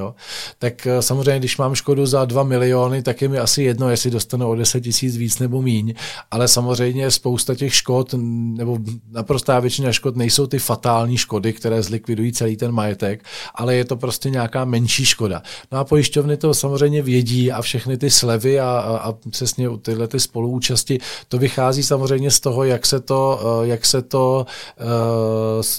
Tak 0.58 0.86
eh, 0.86 1.02
samozřejmě, 1.02 1.38
když 1.38 1.58
mám 1.58 1.74
škodu 1.74 2.06
za 2.06 2.24
2 2.24 2.42
miliony, 2.42 3.02
tak 3.02 3.22
je 3.22 3.28
mi 3.28 3.38
asi 3.38 3.62
jedno, 3.62 3.90
jestli 3.90 4.10
dostanu 4.10 4.48
o 4.48 4.54
10 4.54 4.80
tisíc 4.80 5.16
víc 5.16 5.38
nebo 5.38 5.62
míň, 5.62 5.94
ale 6.30 6.48
samozřejmě 6.48 7.10
spousta 7.10 7.54
těch 7.54 7.74
škod, 7.74 8.14
nebo 8.56 8.78
naprostá 9.10 9.60
většina 9.60 9.92
škod 9.92 10.16
nejsou 10.16 10.46
ty 10.46 10.58
fatální 10.58 11.16
škody, 11.16 11.52
které 11.52 11.82
zlikvidují 11.82 12.32
celý 12.32 12.56
ten 12.56 12.72
majetek, 12.72 13.24
ale 13.54 13.74
je 13.74 13.84
to 13.84 13.96
prostě 13.96 14.30
nějaká 14.30 14.64
menší 14.64 15.04
škoda. 15.04 15.42
No 15.72 15.78
a 15.78 15.84
pojišťovny 15.84 16.36
to 16.36 16.54
samozřejmě 16.54 17.02
vědí 17.02 17.52
a 17.52 17.62
všechny 17.62 17.98
ty 17.98 18.10
slevy 18.10 18.60
a 18.60 18.79
a, 18.80 19.14
přesně 19.30 19.68
u 19.68 19.76
tyhle 19.76 20.08
ty 20.08 20.20
spoluúčasti, 20.20 20.98
to 21.28 21.38
vychází 21.38 21.82
samozřejmě 21.82 22.30
z 22.30 22.40
toho, 22.40 22.64
jak 22.64 22.86
se 22.86 23.00
to, 23.00 23.40
eh, 23.62 23.66
jak 23.66 23.86
se 23.86 24.02
to, 24.02 24.46
eh, 24.78 24.84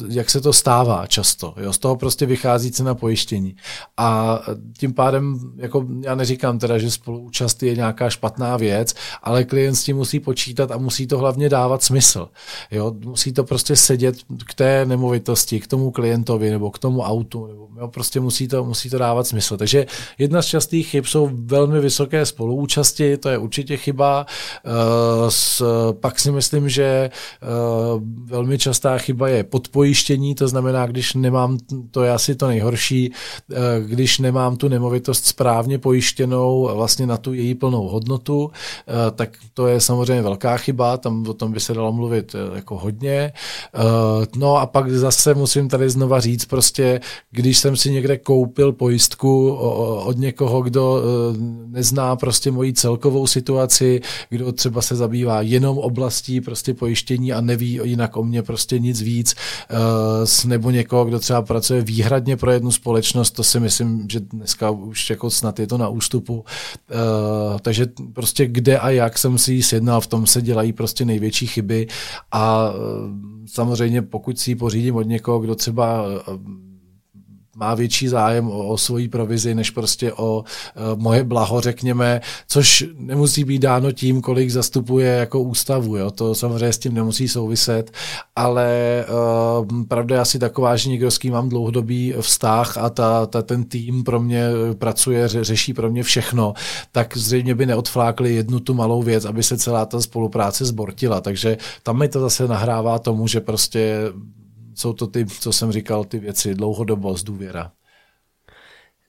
jak 0.10 0.30
se 0.30 0.42
to 0.42 0.54
stává 0.54 1.08
často. 1.08 1.54
Jo? 1.58 1.74
Z 1.74 1.78
toho 1.78 1.96
prostě 1.96 2.26
vychází 2.26 2.72
cena 2.72 2.96
pojištění. 2.96 3.56
A 3.98 4.40
tím 4.78 4.94
pádem, 4.94 5.40
jako 5.58 5.86
já 6.02 6.16
neříkám 6.16 6.60
teda, 6.60 6.78
že 6.78 6.92
spoluúčast 6.92 7.64
je 7.64 7.76
nějaká 7.76 8.10
špatná 8.10 8.58
věc, 8.58 8.94
ale 9.24 9.44
klient 9.44 9.76
s 9.76 9.84
tím 9.84 9.98
musí 9.98 10.20
počítat 10.20 10.72
a 10.72 10.78
musí 10.78 11.08
to 11.08 11.18
hlavně 11.18 11.50
dávat 11.50 11.84
smysl. 11.84 12.30
Jo? 12.72 12.94
Musí 13.06 13.34
to 13.34 13.44
prostě 13.44 13.76
sedět 13.76 14.16
k 14.46 14.54
té 14.54 14.86
nemovitosti, 14.86 15.60
k 15.60 15.68
tomu 15.68 15.92
klientovi 15.92 16.50
nebo 16.50 16.72
k 16.72 16.80
tomu 16.80 17.02
autu. 17.02 17.48
Nebo, 17.48 17.68
jo? 17.80 17.88
Prostě 17.88 18.20
musí 18.20 18.48
to, 18.48 18.66
musí 18.66 18.90
to 18.90 18.98
dávat 18.98 19.28
smysl. 19.28 19.58
Takže 19.58 19.86
jedna 20.18 20.42
z 20.42 20.46
častých 20.46 20.88
chyb 20.88 21.06
jsou 21.06 21.30
velmi 21.34 21.80
vysoké 21.80 22.26
spoluúčasti 22.26 22.91
účasti, 22.92 23.18
to 23.18 23.30
je 23.30 23.38
určitě 23.38 23.78
chyba. 23.78 24.26
Eh, 24.66 25.94
pak 25.94 26.20
si 26.20 26.32
myslím, 26.32 26.70
že 26.70 26.84
eh, 26.84 27.48
velmi 28.26 28.58
častá 28.58 28.98
chyba 28.98 29.28
je 29.28 29.44
podpojištění, 29.44 30.36
to 30.36 30.48
znamená, 30.48 30.86
když 30.86 31.14
nemám, 31.14 31.58
to 31.92 32.04
je 32.04 32.12
asi 32.12 32.36
to 32.36 32.48
nejhorší, 32.48 33.12
eh, 33.52 33.56
když 33.86 34.20
nemám 34.20 34.58
tu 34.58 34.68
nemovitost 34.68 35.26
správně 35.26 35.78
pojištěnou 35.78 36.70
vlastně 36.76 37.08
na 37.08 37.18
tu 37.18 37.34
její 37.34 37.56
plnou 37.56 37.88
hodnotu, 37.88 38.52
tak 39.16 39.30
to 39.54 39.68
je 39.68 39.82
samozřejmě 39.82 40.22
velká 40.22 40.58
chyba, 40.58 40.98
tam 40.98 41.28
o 41.28 41.34
tom 41.34 41.52
by 41.52 41.60
se 41.60 41.74
dalo 41.74 41.92
mluvit 41.92 42.36
jako 42.56 42.78
hodně. 42.78 43.34
No 44.36 44.58
a 44.58 44.66
pak 44.66 44.92
zase 44.92 45.34
musím 45.34 45.70
tady 45.70 45.90
znova 45.90 46.20
říct, 46.20 46.46
prostě, 46.46 47.00
když 47.32 47.58
jsem 47.58 47.76
si 47.76 47.92
někde 47.92 48.18
koupil 48.18 48.74
pojistku 48.74 49.54
od 50.06 50.18
někoho, 50.18 50.62
kdo 50.62 51.02
nezná 51.68 52.16
prostě 52.16 52.52
moji 52.52 52.74
celkovou 52.82 53.28
situaci, 53.28 54.02
kdo 54.30 54.52
třeba 54.52 54.82
se 54.82 54.96
zabývá 54.96 55.42
jenom 55.42 55.78
oblastí 55.78 56.42
prostě 56.42 56.74
pojištění 56.74 57.34
a 57.34 57.42
neví 57.42 57.80
jinak 57.84 58.18
o 58.18 58.24
mě 58.24 58.42
prostě 58.44 58.80
nic 58.80 59.02
víc, 59.02 59.36
uh, 59.72 60.50
nebo 60.50 60.72
někoho, 60.72 61.06
kdo 61.06 61.20
třeba 61.20 61.42
pracuje 61.42 61.82
výhradně 61.82 62.38
pro 62.38 62.52
jednu 62.52 62.72
společnost, 62.72 63.32
to 63.32 63.44
si 63.44 63.60
myslím, 63.60 64.08
že 64.10 64.20
dneska 64.20 64.70
už 64.70 65.10
jako 65.10 65.30
snad 65.30 65.60
je 65.60 65.68
to 65.68 65.78
na 65.78 65.90
ústupu. 65.90 66.34
Uh, 66.34 67.60
takže 67.62 67.88
prostě 68.14 68.46
kde 68.48 68.80
a 68.80 68.90
jak 68.90 69.18
jsem 69.18 69.38
si 69.38 69.54
ji 69.54 69.64
sjednal, 69.64 70.02
v 70.02 70.08
tom 70.08 70.28
se 70.28 70.42
dělají 70.42 70.74
prostě 70.74 71.06
největší 71.06 71.48
chyby 71.48 71.88
a 72.32 72.70
uh, 72.70 72.78
samozřejmě 73.46 74.02
pokud 74.02 74.40
si 74.40 74.52
ji 74.52 74.56
pořídím 74.56 74.96
od 74.96 75.08
někoho, 75.08 75.40
kdo 75.40 75.56
třeba 75.56 76.06
má 77.62 77.76
větší 77.76 78.08
zájem 78.08 78.48
o, 78.48 78.68
o 78.68 78.78
svoji 78.78 79.08
provizi, 79.08 79.56
než 79.56 79.70
prostě 79.70 80.14
o 80.14 80.44
e, 80.44 80.96
moje 80.96 81.24
blaho, 81.24 81.62
řekněme, 81.62 82.22
což 82.48 82.86
nemusí 82.98 83.44
být 83.44 83.62
dáno 83.62 83.92
tím, 83.92 84.22
kolik 84.22 84.50
zastupuje 84.50 85.08
jako 85.08 85.40
ústavu. 85.40 85.98
Jo? 85.98 86.12
To 86.12 86.36
samozřejmě 86.36 86.74
s 86.74 86.78
tím 86.78 86.94
nemusí 86.94 87.28
souviset, 87.28 87.92
ale 88.36 88.70
e, 89.00 89.06
pravda 89.88 90.16
je 90.16 90.22
asi 90.22 90.40
taková, 90.40 90.76
že 90.76 90.90
někdo, 90.90 91.12
s 91.12 91.18
kým 91.18 91.34
mám 91.34 91.50
dlouhodobý 91.50 92.14
vztah 92.22 92.78
a 92.78 92.90
ta, 92.90 93.26
ta, 93.26 93.42
ten 93.42 93.64
tým 93.64 94.04
pro 94.04 94.20
mě 94.20 94.44
pracuje, 94.74 95.28
ře, 95.28 95.44
řeší 95.44 95.74
pro 95.74 95.92
mě 95.92 96.04
všechno, 96.04 96.54
tak 96.92 97.18
zřejmě 97.18 97.56
by 97.56 97.66
neodflákli 97.66 98.36
jednu 98.36 98.60
tu 98.60 98.74
malou 98.74 99.04
věc, 99.04 99.26
aby 99.26 99.44
se 99.44 99.58
celá 99.58 99.86
ta 99.86 100.02
spolupráce 100.02 100.66
zbortila. 100.66 101.22
Takže 101.22 101.58
tam 101.84 102.00
mi 102.00 102.08
to 102.08 102.20
zase 102.20 102.48
nahrává 102.48 103.00
tomu, 103.00 103.28
že 103.28 103.40
prostě 103.40 104.12
jsou 104.82 104.94
to 104.94 105.08
ty, 105.08 105.26
co 105.26 105.54
jsem 105.54 105.72
říkal, 105.72 106.04
ty 106.04 106.20
věci, 106.20 106.56
dlouhodobost, 106.56 107.26
důvěra. 107.26 107.72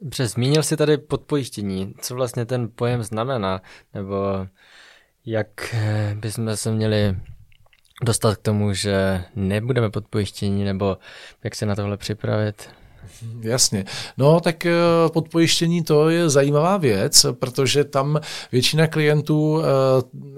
Dobře, 0.00 0.28
zmínil 0.28 0.62
jsi 0.62 0.76
tady 0.76 0.98
podpojištění. 0.98 1.94
Co 2.00 2.14
vlastně 2.14 2.46
ten 2.46 2.68
pojem 2.74 3.02
znamená? 3.02 3.62
Nebo 3.94 4.16
jak 5.26 5.74
eh, 5.74 6.16
bychom 6.18 6.56
se 6.56 6.72
měli 6.72 7.16
dostat 8.02 8.36
k 8.36 8.42
tomu, 8.42 8.72
že 8.72 9.24
nebudeme 9.36 9.90
podpojištění, 9.90 10.64
nebo 10.64 10.98
jak 11.44 11.54
se 11.54 11.66
na 11.66 11.74
tohle 11.74 11.96
připravit? 11.96 12.70
Jasně. 13.40 13.84
No, 14.18 14.40
tak 14.40 14.66
eh, 14.66 14.72
podpojištění 15.12 15.82
to 15.82 16.08
je 16.08 16.30
zajímavá 16.30 16.76
věc, 16.76 17.26
protože 17.32 17.84
tam 17.84 18.20
většina 18.52 18.86
klientů 18.86 19.62
eh, 19.62 19.64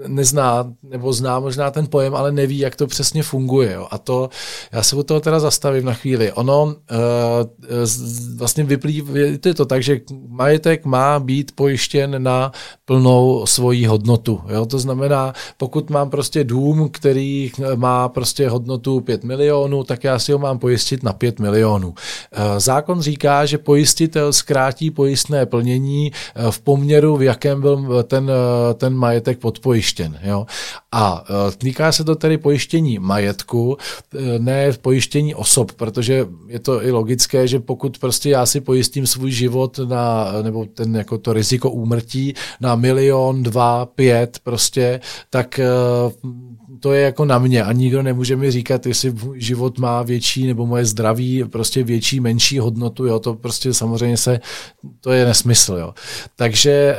nezná, 0.07 0.73
nebo 0.83 1.13
zná 1.13 1.39
možná 1.39 1.71
ten 1.71 1.87
pojem, 1.87 2.15
ale 2.15 2.31
neví, 2.31 2.57
jak 2.57 2.75
to 2.75 2.87
přesně 2.87 3.23
funguje. 3.23 3.77
A 3.91 3.97
to, 3.97 4.29
já 4.71 4.83
se 4.83 4.95
u 4.95 5.03
toho 5.03 5.19
teda 5.19 5.39
zastavím 5.39 5.85
na 5.85 5.93
chvíli. 5.93 6.31
Ono 6.31 6.75
eh, 6.91 6.95
vlastně 8.35 8.63
vyplývá, 8.63 9.17
je 9.17 9.53
to 9.53 9.65
tak, 9.65 9.83
že 9.83 9.99
majetek 10.27 10.85
má 10.85 11.19
být 11.19 11.51
pojištěn 11.55 12.23
na 12.23 12.51
plnou 12.85 13.45
svoji 13.45 13.85
hodnotu. 13.85 14.41
Jo. 14.47 14.65
To 14.65 14.79
znamená, 14.79 15.33
pokud 15.57 15.89
mám 15.89 16.09
prostě 16.09 16.43
dům, 16.43 16.89
který 16.89 17.51
má 17.75 18.09
prostě 18.09 18.49
hodnotu 18.49 18.99
5 19.01 19.23
milionů, 19.23 19.83
tak 19.83 20.03
já 20.03 20.19
si 20.19 20.31
ho 20.31 20.39
mám 20.39 20.59
pojistit 20.59 21.03
na 21.03 21.13
5 21.13 21.39
milionů. 21.39 21.93
Zákon 22.57 23.01
říká, 23.01 23.45
že 23.45 23.57
pojistitel 23.57 24.33
zkrátí 24.33 24.91
pojistné 24.91 25.45
plnění 25.45 26.11
eh, 26.11 26.51
v 26.51 26.61
poměru, 26.61 27.17
v 27.17 27.23
jakém 27.23 27.61
byl 27.61 27.97
eh, 27.99 28.03
ten, 28.03 28.29
eh, 28.29 28.73
ten 28.73 28.93
majetek 28.93 29.39
podpojištěn. 29.39 30.19
Jo? 30.23 30.45
A 30.97 31.23
týká 31.57 31.91
se 31.91 32.03
to 32.03 32.15
tedy 32.15 32.37
pojištění 32.37 32.99
majetku, 32.99 33.77
ne 34.37 34.73
pojištění 34.81 35.35
osob, 35.35 35.71
protože 35.71 36.27
je 36.47 36.59
to 36.59 36.83
i 36.85 36.91
logické, 36.91 37.47
že 37.47 37.59
pokud 37.59 37.97
prostě 37.97 38.29
já 38.29 38.45
si 38.45 38.61
pojistím 38.61 39.07
svůj 39.07 39.31
život 39.31 39.79
na, 39.87 40.31
nebo 40.41 40.65
ten 40.65 40.95
jako 40.95 41.17
to 41.17 41.33
riziko 41.33 41.71
úmrtí 41.71 42.33
na 42.61 42.75
milion, 42.75 43.43
dva, 43.43 43.85
pět 43.85 44.39
prostě, 44.43 44.99
tak 45.29 45.59
to 46.79 46.93
je 46.93 47.01
jako 47.01 47.25
na 47.25 47.39
mě 47.39 47.63
a 47.63 47.71
nikdo 47.71 48.03
nemůže 48.03 48.35
mi 48.35 48.51
říkat, 48.51 48.85
jestli 48.85 49.13
život 49.35 49.79
má 49.79 50.01
větší 50.01 50.47
nebo 50.47 50.65
moje 50.65 50.85
zdraví 50.85 51.43
prostě 51.43 51.83
větší, 51.83 52.19
menší 52.19 52.59
hodnotu, 52.59 53.05
jo, 53.05 53.19
to 53.19 53.33
prostě 53.33 53.73
samozřejmě 53.73 54.17
se, 54.17 54.39
to 55.01 55.11
je 55.11 55.25
nesmysl, 55.25 55.75
jo. 55.75 55.93
Takže 56.35 56.97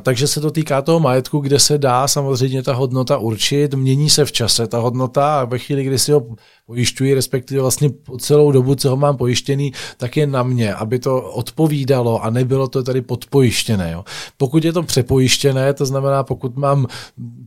takže 0.00 0.26
se 0.26 0.40
to 0.40 0.50
týká 0.50 0.82
toho 0.82 1.00
majetku, 1.00 1.38
kde 1.38 1.58
se 1.58 1.78
dá 1.78 2.08
samozřejmě 2.08 2.62
ta 2.62 2.74
hodnota 2.74 3.18
určit, 3.18 3.74
mění 3.74 4.10
se 4.10 4.24
v 4.24 4.32
čase 4.32 4.66
ta 4.66 4.78
hodnota 4.78 5.40
a 5.40 5.44
ve 5.44 5.58
chvíli, 5.58 5.84
kdy 5.84 5.98
si 5.98 6.12
ho 6.12 6.22
pojišťuji, 6.66 7.14
respektive 7.14 7.60
vlastně 7.60 7.90
po 7.90 8.18
celou 8.18 8.52
dobu, 8.52 8.74
co 8.74 8.90
ho 8.90 8.96
mám 8.96 9.16
pojištěný, 9.16 9.72
tak 9.96 10.16
je 10.16 10.26
na 10.26 10.42
mě, 10.42 10.74
aby 10.74 10.98
to 10.98 11.22
odpovídalo 11.22 12.24
a 12.24 12.30
nebylo 12.30 12.68
to 12.68 12.82
tady 12.82 13.00
podpojištěné. 13.00 13.92
Jo. 13.92 14.04
Pokud 14.36 14.64
je 14.64 14.72
to 14.72 14.82
přepojištěné, 14.82 15.74
to 15.74 15.86
znamená, 15.86 16.22
pokud 16.22 16.56
mám 16.56 16.86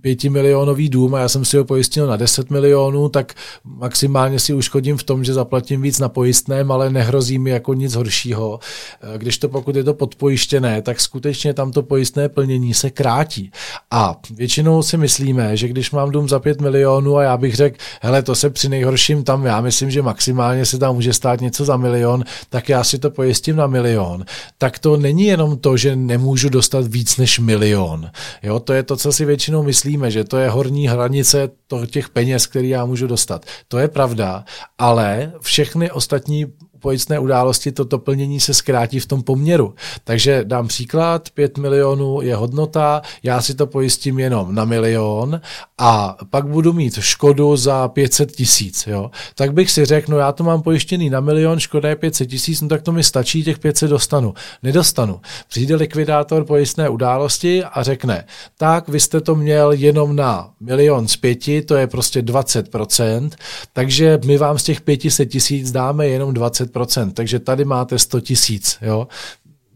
pětimilionový 0.01 0.89
dům 0.89 1.15
a 1.15 1.19
já 1.19 1.29
jsem 1.29 1.45
si 1.45 1.57
ho 1.57 1.65
pojistil 1.65 2.07
na 2.07 2.15
10 2.15 2.49
milionů, 2.49 3.09
tak 3.09 3.33
maximálně 3.63 4.39
si 4.39 4.53
uškodím 4.53 4.97
v 4.97 5.03
tom, 5.03 5.23
že 5.23 5.33
zaplatím 5.33 5.81
víc 5.81 5.99
na 5.99 6.09
pojistném, 6.09 6.71
ale 6.71 6.89
nehrozí 6.89 7.39
mi 7.39 7.49
jako 7.49 7.73
nic 7.73 7.95
horšího. 7.95 8.59
Eh, 9.01 9.17
když 9.17 9.37
to 9.37 9.49
pokud 9.49 9.75
je 9.75 9.83
to 9.83 9.93
podpojištěné, 9.93 10.81
tak 10.81 10.99
skutečně 10.99 11.53
tam 11.53 11.71
to 11.71 11.83
pojistné 11.91 12.29
plnění 12.29 12.73
se 12.73 12.89
krátí. 12.89 13.51
A 13.91 14.15
většinou 14.35 14.83
si 14.83 14.97
myslíme, 14.97 15.57
že 15.57 15.67
když 15.67 15.91
mám 15.91 16.11
dům 16.11 16.29
za 16.29 16.39
5 16.39 16.61
milionů 16.61 17.17
a 17.17 17.23
já 17.23 17.37
bych 17.37 17.55
řekl, 17.55 17.77
hele, 18.01 18.23
to 18.23 18.35
se 18.35 18.49
při 18.49 18.69
nejhorším 18.69 19.23
tam, 19.23 19.45
já 19.45 19.61
myslím, 19.61 19.91
že 19.91 20.01
maximálně 20.01 20.65
se 20.65 20.79
tam 20.79 20.95
může 20.95 21.13
stát 21.13 21.41
něco 21.41 21.65
za 21.65 21.77
milion, 21.77 22.23
tak 22.49 22.69
já 22.69 22.83
si 22.83 22.99
to 22.99 23.11
pojistím 23.11 23.55
na 23.55 23.67
milion. 23.67 24.25
Tak 24.57 24.79
to 24.79 24.97
není 24.97 25.25
jenom 25.25 25.57
to, 25.57 25.77
že 25.77 25.95
nemůžu 25.95 26.49
dostat 26.49 26.87
víc 26.87 27.17
než 27.17 27.39
milion. 27.39 28.09
Jo, 28.43 28.59
to 28.59 28.73
je 28.73 28.83
to, 28.83 28.95
co 28.95 29.11
si 29.11 29.25
většinou 29.25 29.63
myslíme, 29.63 30.11
že 30.11 30.23
to 30.23 30.37
je 30.37 30.49
horní 30.49 30.87
hranice 30.87 31.49
těch 31.87 32.09
peněz, 32.09 32.47
který 32.47 32.69
já 32.69 32.85
můžu 32.85 33.07
dostat. 33.07 33.45
To 33.67 33.77
je 33.77 33.87
pravda, 33.87 34.43
ale 34.77 35.31
všechny 35.41 35.91
ostatní 35.91 36.45
pojistné 36.81 37.19
události 37.19 37.71
toto 37.71 37.99
plnění 37.99 38.39
se 38.39 38.53
zkrátí 38.53 38.99
v 38.99 39.05
tom 39.05 39.23
poměru. 39.23 39.73
Takže 40.03 40.43
dám 40.43 40.67
příklad, 40.67 41.29
5 41.29 41.57
milionů 41.57 42.21
je 42.21 42.35
hodnota, 42.35 43.01
já 43.23 43.41
si 43.41 43.55
to 43.55 43.67
pojistím 43.67 44.19
jenom 44.19 44.55
na 44.55 44.65
milion 44.65 45.41
a 45.77 46.17
pak 46.29 46.47
budu 46.47 46.73
mít 46.73 46.99
škodu 46.99 47.57
za 47.57 47.87
500 47.87 48.31
tisíc. 48.31 48.87
Tak 49.35 49.53
bych 49.53 49.71
si 49.71 49.85
řekl, 49.85 50.11
no 50.11 50.17
já 50.17 50.31
to 50.31 50.43
mám 50.43 50.61
pojištěný 50.61 51.09
na 51.09 51.19
milion, 51.19 51.59
škoda 51.59 51.89
je 51.89 51.95
500 51.95 52.29
tisíc, 52.29 52.61
no 52.61 52.67
tak 52.67 52.81
to 52.81 52.91
mi 52.91 53.03
stačí, 53.03 53.43
těch 53.43 53.59
500 53.59 53.89
dostanu. 53.89 54.33
Nedostanu. 54.63 55.19
Přijde 55.47 55.75
likvidátor 55.75 56.45
pojistné 56.45 56.89
události 56.89 57.63
a 57.63 57.83
řekne, 57.83 58.25
tak 58.57 58.89
vy 58.89 58.99
jste 58.99 59.21
to 59.21 59.35
měl 59.35 59.71
jenom 59.71 60.15
na 60.15 60.49
milion 60.59 61.07
z 61.07 61.15
pěti, 61.15 61.61
to 61.61 61.75
je 61.75 61.87
prostě 61.87 62.21
20%, 62.21 63.29
takže 63.73 64.19
my 64.25 64.37
vám 64.37 64.57
z 64.57 64.63
těch 64.63 64.81
500 64.81 65.29
tisíc 65.29 65.71
dáme 65.71 66.07
jenom 66.07 66.33
20 66.33 66.70
10%, 66.71 67.11
takže 67.11 67.39
tady 67.39 67.65
máte 67.65 67.99
100 67.99 68.21
tisíc, 68.21 68.77
jo 68.81 69.07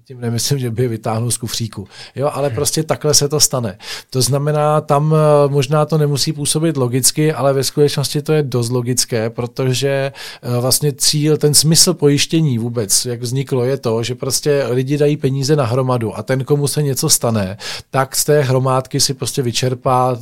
tím 0.08 0.22
nemyslím, 0.22 0.60
že 0.60 0.72
by 0.72 0.88
vytáhnul 0.88 1.32
z 1.32 1.38
kufříku. 1.38 1.88
Jo, 2.16 2.30
ale 2.34 2.48
hmm. 2.48 2.56
prostě 2.56 2.84
takhle 2.84 3.14
se 3.14 3.30
to 3.30 3.40
stane. 3.40 3.78
To 4.10 4.22
znamená, 4.22 4.82
tam 4.82 5.16
eh, 5.16 5.50
možná 5.50 5.86
to 5.86 5.98
nemusí 5.98 6.34
působit 6.34 6.78
logicky, 6.78 7.34
ale 7.34 7.54
ve 7.54 7.64
skutečnosti 7.64 8.22
to 8.22 8.34
je 8.34 8.44
dost 8.44 8.70
logické, 8.70 9.30
protože 9.30 10.12
eh, 10.42 10.60
vlastně 10.60 10.94
cíl, 10.94 11.38
ten 11.38 11.54
smysl 11.54 11.94
pojištění 11.94 12.58
vůbec, 12.58 13.06
jak 13.06 13.22
vzniklo, 13.22 13.66
je 13.66 13.78
to, 13.78 14.04
že 14.04 14.16
prostě 14.16 14.64
lidi 14.70 14.98
dají 14.98 15.18
peníze 15.18 15.56
na 15.56 15.66
hromadu 15.66 16.18
a 16.18 16.24
ten, 16.24 16.44
komu 16.44 16.68
se 16.68 16.84
něco 16.84 17.10
stane, 17.10 17.58
tak 17.90 18.16
z 18.16 18.26
té 18.26 18.42
hromádky 18.42 19.00
si 19.00 19.14
prostě 19.14 19.42
vyčerpá 19.42 20.18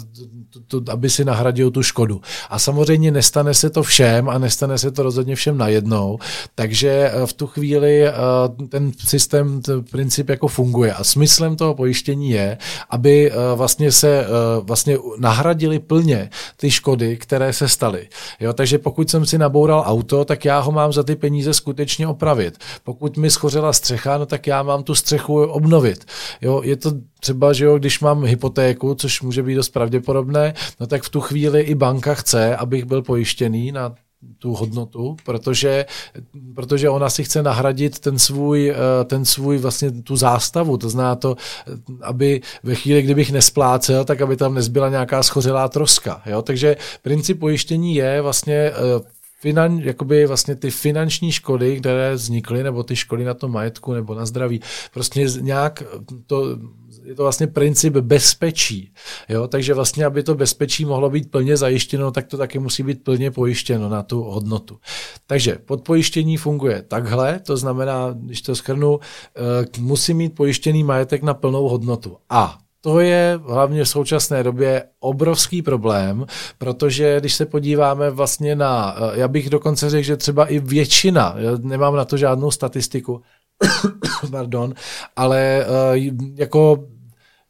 to, 0.67 0.81
to, 0.81 0.91
aby 0.91 1.09
si 1.09 1.25
nahradil 1.25 1.71
tu 1.71 1.83
škodu. 1.83 2.21
A 2.49 2.59
samozřejmě 2.59 3.11
nestane 3.11 3.53
se 3.53 3.69
to 3.69 3.83
všem 3.83 4.29
a 4.29 4.37
nestane 4.37 4.77
se 4.77 4.91
to 4.91 5.03
rozhodně 5.03 5.35
všem 5.35 5.57
najednou, 5.57 6.19
takže 6.55 6.89
eh, 7.13 7.25
v 7.25 7.33
tu 7.33 7.47
chvíli 7.47 8.07
eh, 8.07 8.13
ten 8.69 8.91
systém, 9.07 9.61
ten 9.61 9.83
princip 9.83 10.29
jako 10.29 10.47
funguje. 10.47 10.93
A 10.93 11.03
smyslem 11.03 11.55
toho 11.55 11.75
pojištění 11.75 12.29
je, 12.29 12.57
aby 12.89 13.31
eh, 13.31 13.35
vlastně 13.55 13.91
se 13.91 14.25
vlastně 14.61 14.97
nahradili 15.19 15.79
plně 15.79 16.29
ty 16.57 16.71
škody, 16.71 17.17
které 17.17 17.53
se 17.53 17.67
staly. 17.67 18.07
Jo, 18.39 18.53
takže 18.53 18.77
pokud 18.77 19.09
jsem 19.09 19.25
si 19.25 19.37
naboural 19.37 19.83
auto, 19.85 20.25
tak 20.25 20.45
já 20.45 20.59
ho 20.59 20.71
mám 20.71 20.93
za 20.93 21.03
ty 21.03 21.15
peníze 21.15 21.53
skutečně 21.53 22.07
opravit. 22.07 22.57
Pokud 22.83 23.17
mi 23.17 23.29
schořela 23.29 23.73
střecha, 23.73 24.17
no 24.17 24.25
tak 24.25 24.47
já 24.47 24.63
mám 24.63 24.83
tu 24.83 24.95
střechu 24.95 25.41
obnovit. 25.41 26.05
Jo, 26.41 26.61
je 26.63 26.75
to 26.75 26.91
třeba, 27.23 27.53
že 27.53 27.65
jo, 27.65 27.77
když 27.77 27.99
mám 27.99 28.23
hypotéku, 28.23 28.95
což 28.95 29.21
může 29.21 29.43
být 29.43 29.55
dost 29.55 29.69
pravděpodobné, 29.69 30.53
no 30.79 30.87
tak 30.87 31.03
v 31.03 31.09
tu 31.09 31.21
chvíli 31.21 31.61
i 31.61 31.75
banka 31.75 32.13
chce, 32.13 32.55
abych 32.55 32.85
byl 32.85 33.01
pojištěný 33.01 33.71
na 33.71 33.95
tu 34.39 34.53
hodnotu, 34.53 35.15
protože, 35.25 35.85
protože 36.55 36.89
ona 36.89 37.09
si 37.09 37.23
chce 37.23 37.43
nahradit 37.43 37.99
ten 37.99 38.19
svůj, 38.19 38.69
eh, 38.71 39.03
ten 39.05 39.25
svůj 39.25 39.57
vlastně 39.57 39.91
tu 39.91 40.15
zástavu, 40.15 40.77
to 40.77 40.89
zná 40.89 41.15
to, 41.15 41.35
aby 42.01 42.41
ve 42.63 42.75
chvíli, 42.75 43.01
kdybych 43.01 43.31
nesplácel, 43.31 44.05
tak 44.05 44.21
aby 44.21 44.35
tam 44.35 44.53
nezbyla 44.53 44.89
nějaká 44.89 45.23
schořelá 45.23 45.67
troska. 45.67 46.21
Jo? 46.25 46.41
Takže 46.41 46.75
princip 47.01 47.39
pojištění 47.39 47.95
je 47.95 48.21
vlastně 48.21 48.55
eh, 48.55 48.73
finan, 49.39 49.79
jakoby 49.79 50.25
vlastně 50.25 50.55
ty 50.55 50.71
finanční 50.71 51.31
škody, 51.31 51.79
které 51.79 52.13
vznikly, 52.13 52.63
nebo 52.63 52.83
ty 52.83 52.95
škody 52.95 53.23
na 53.23 53.33
tom 53.33 53.51
majetku 53.51 53.93
nebo 53.93 54.15
na 54.15 54.25
zdraví, 54.25 54.61
prostě 54.93 55.27
nějak 55.39 55.83
to 56.27 56.57
je 57.05 57.15
to 57.15 57.23
vlastně 57.23 57.47
princip 57.47 57.93
bezpečí. 57.93 58.93
Jo? 59.29 59.47
Takže 59.47 59.73
vlastně, 59.73 60.05
aby 60.05 60.23
to 60.23 60.35
bezpečí 60.35 60.85
mohlo 60.85 61.09
být 61.09 61.31
plně 61.31 61.57
zajištěno, 61.57 62.11
tak 62.11 62.27
to 62.27 62.37
taky 62.37 62.59
musí 62.59 62.83
být 62.83 63.03
plně 63.03 63.31
pojištěno 63.31 63.89
na 63.89 64.03
tu 64.03 64.23
hodnotu. 64.23 64.77
Takže 65.27 65.57
podpojištění 65.65 66.37
funguje 66.37 66.81
takhle, 66.87 67.39
to 67.39 67.57
znamená, 67.57 68.15
když 68.15 68.41
to 68.41 68.55
schrnu, 68.55 68.99
eh, 68.99 69.81
musí 69.81 70.13
mít 70.13 70.35
pojištěný 70.35 70.83
majetek 70.83 71.23
na 71.23 71.33
plnou 71.33 71.69
hodnotu. 71.69 72.17
A 72.29 72.57
to 72.81 72.99
je 72.99 73.39
hlavně 73.47 73.83
v 73.83 73.89
současné 73.89 74.43
době 74.43 74.83
obrovský 74.99 75.61
problém, 75.61 76.25
protože 76.57 77.19
když 77.19 77.33
se 77.33 77.45
podíváme 77.45 78.09
vlastně 78.09 78.55
na, 78.55 78.95
eh, 78.97 79.19
já 79.19 79.27
bych 79.27 79.49
dokonce 79.49 79.89
řekl, 79.89 80.03
že 80.03 80.17
třeba 80.17 80.45
i 80.45 80.59
většina, 80.59 81.35
nemám 81.61 81.95
na 81.95 82.05
to 82.05 82.17
žádnou 82.17 82.51
statistiku, 82.51 83.21
pardon, 84.31 84.73
ale 85.15 85.65
eh, 85.65 85.99
jako 86.35 86.83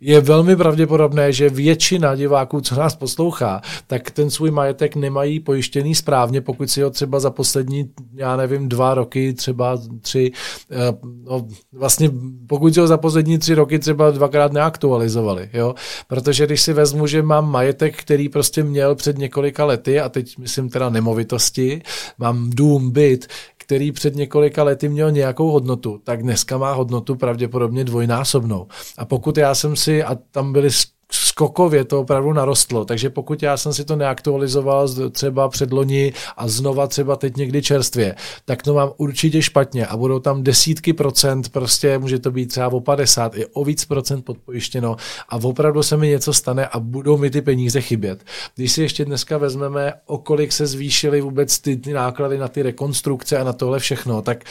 je 0.06 0.22
velmi 0.22 0.56
pravděpodobné, 0.56 1.34
že 1.34 1.50
většina 1.50 2.16
diváků, 2.16 2.62
co 2.62 2.76
nás 2.76 2.96
poslouchá, 2.96 3.62
tak 3.88 4.12
ten 4.12 4.30
svůj 4.30 4.52
majetek 4.52 4.96
nemají 4.96 5.40
pojištěný 5.40 5.96
správně, 5.96 6.42
pokud 6.42 6.70
si 6.70 6.82
ho 6.82 6.90
třeba 6.90 7.20
za 7.20 7.30
poslední, 7.30 7.90
já 8.16 8.38
nevím, 8.38 8.70
dva 8.70 8.94
roky, 8.94 9.34
třeba 9.34 9.82
tři, 10.02 10.32
eh, 10.72 10.76
no, 11.24 11.48
vlastně 11.74 12.12
pokud 12.48 12.74
si 12.74 12.80
ho 12.80 12.88
za 12.88 12.98
poslední 12.98 13.38
tři 13.38 13.54
roky 13.54 13.80
třeba 13.80 14.12
dvakrát 14.12 14.54
neaktualizovali, 14.54 15.50
jo? 15.54 15.76
protože 16.08 16.46
když 16.46 16.62
si 16.62 16.74
vezmu, 16.74 17.08
že 17.08 17.24
mám 17.24 17.52
majetek, 17.52 17.96
který 17.96 18.30
prostě 18.30 18.64
měl 18.64 18.96
před 18.96 19.18
několika 19.18 19.66
lety, 19.66 20.00
a 20.00 20.10
teď 20.10 20.38
myslím 20.38 20.70
teda 20.70 20.90
nemovitosti, 20.90 21.82
mám 22.18 22.50
dům, 22.50 22.92
byt, 22.92 23.28
který 23.66 23.92
před 23.92 24.16
několika 24.16 24.64
lety 24.64 24.90
měl 24.90 25.12
nějakou 25.12 25.52
hodnotu, 25.52 26.00
tak 26.04 26.24
dneska 26.24 26.58
má 26.58 26.74
hodnotu 26.74 27.16
pravděpodobně 27.16 27.84
dvojnásobnou. 27.84 28.68
A 28.98 29.06
pokud 29.06 29.38
já 29.38 29.56
jsem 29.56 29.76
si, 29.76 29.93
a 30.02 30.16
tam 30.32 30.54
byly 30.54 30.70
skokově 31.14 31.84
to 31.84 32.00
opravdu 32.00 32.34
narostlo. 32.34 32.86
Takže 32.86 33.10
pokud 33.10 33.44
já 33.44 33.58
jsem 33.58 33.74
si 33.74 33.86
to 33.86 33.96
neaktualizoval 33.96 34.88
třeba 35.12 35.50
předloni 35.50 36.14
a 36.38 36.48
znova 36.48 36.88
třeba 36.88 37.16
teď 37.16 37.38
někdy 37.38 37.62
čerstvě, 37.62 38.16
tak 38.46 38.64
to 38.64 38.74
mám 38.74 38.92
určitě 38.98 39.42
špatně 39.42 39.88
a 39.88 39.98
budou 39.98 40.20
tam 40.20 40.44
desítky 40.44 40.94
procent, 40.94 41.50
prostě 41.50 41.98
může 41.98 42.20
to 42.20 42.32
být 42.32 42.46
třeba 42.46 42.68
o 42.68 42.80
50, 42.80 43.38
i 43.38 43.46
o 43.46 43.64
víc 43.66 43.86
procent 43.86 44.26
podpojištěno 44.26 44.96
a 45.30 45.36
opravdu 45.36 45.84
se 45.84 45.98
mi 45.98 46.08
něco 46.08 46.34
stane 46.34 46.68
a 46.68 46.80
budou 46.80 47.18
mi 47.18 47.30
ty 47.30 47.42
peníze 47.42 47.82
chybět. 47.82 48.24
Když 48.56 48.72
si 48.72 48.82
ještě 48.82 49.06
dneska 49.06 49.38
vezmeme, 49.38 49.94
o 50.06 50.18
kolik 50.18 50.52
se 50.52 50.68
zvýšily 50.68 51.22
vůbec 51.22 51.60
ty, 51.60 51.78
ty 51.78 51.94
náklady 51.94 52.38
na 52.38 52.48
ty 52.48 52.62
rekonstrukce 52.62 53.38
a 53.38 53.44
na 53.44 53.54
tohle 53.54 53.80
všechno, 53.80 54.22
tak 54.22 54.44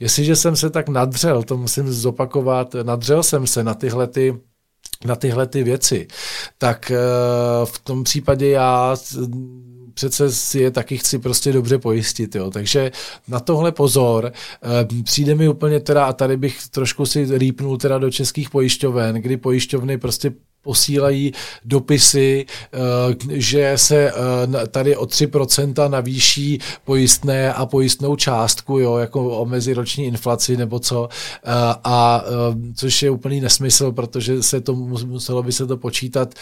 jestliže 0.00 0.36
jsem 0.36 0.56
se 0.56 0.70
tak 0.70 0.88
nadřel, 0.88 1.42
to 1.42 1.56
musím 1.56 1.92
zopakovat, 1.92 2.74
nadřel 2.82 3.22
jsem 3.22 3.46
se 3.46 3.64
na 3.64 3.74
tyhle 3.74 4.06
ty 4.06 4.40
na 5.04 5.16
tyhle 5.16 5.46
ty 5.46 5.62
věci, 5.62 6.06
tak 6.58 6.90
eh, 6.90 6.96
v 7.64 7.78
tom 7.78 8.04
případě 8.04 8.48
já 8.48 8.96
přece 9.94 10.32
si 10.32 10.60
je 10.60 10.70
taky 10.70 10.98
chci 10.98 11.18
prostě 11.18 11.52
dobře 11.52 11.78
pojistit, 11.78 12.34
jo. 12.34 12.50
Takže 12.50 12.92
na 13.28 13.40
tohle 13.40 13.72
pozor. 13.72 14.32
Eh, 14.32 15.02
přijde 15.02 15.34
mi 15.34 15.48
úplně 15.48 15.80
teda, 15.80 16.04
a 16.04 16.12
tady 16.12 16.36
bych 16.36 16.68
trošku 16.68 17.06
si 17.06 17.38
rýpnul 17.38 17.78
teda 17.78 17.98
do 17.98 18.10
českých 18.10 18.50
pojišťoven, 18.50 19.16
kdy 19.16 19.36
pojišťovny 19.36 19.98
prostě 19.98 20.32
posílají 20.66 21.32
dopisy, 21.64 22.46
že 23.30 23.72
se 23.76 24.12
tady 24.70 24.96
o 24.96 25.04
3% 25.04 25.90
navýší 25.90 26.58
pojistné 26.84 27.52
a 27.52 27.66
pojistnou 27.66 28.16
částku, 28.16 28.78
jo, 28.78 28.96
jako 28.96 29.38
o 29.38 29.44
meziroční 29.46 30.04
inflaci 30.04 30.56
nebo 30.56 30.78
co, 30.78 31.08
a 31.84 32.24
což 32.74 33.02
je 33.02 33.10
úplný 33.10 33.40
nesmysl, 33.40 33.92
protože 33.92 34.42
se 34.42 34.60
to 34.60 34.74
muselo 34.74 35.42
by 35.42 35.52
se 35.52 35.66
to 35.66 35.76
počítat 35.76 36.34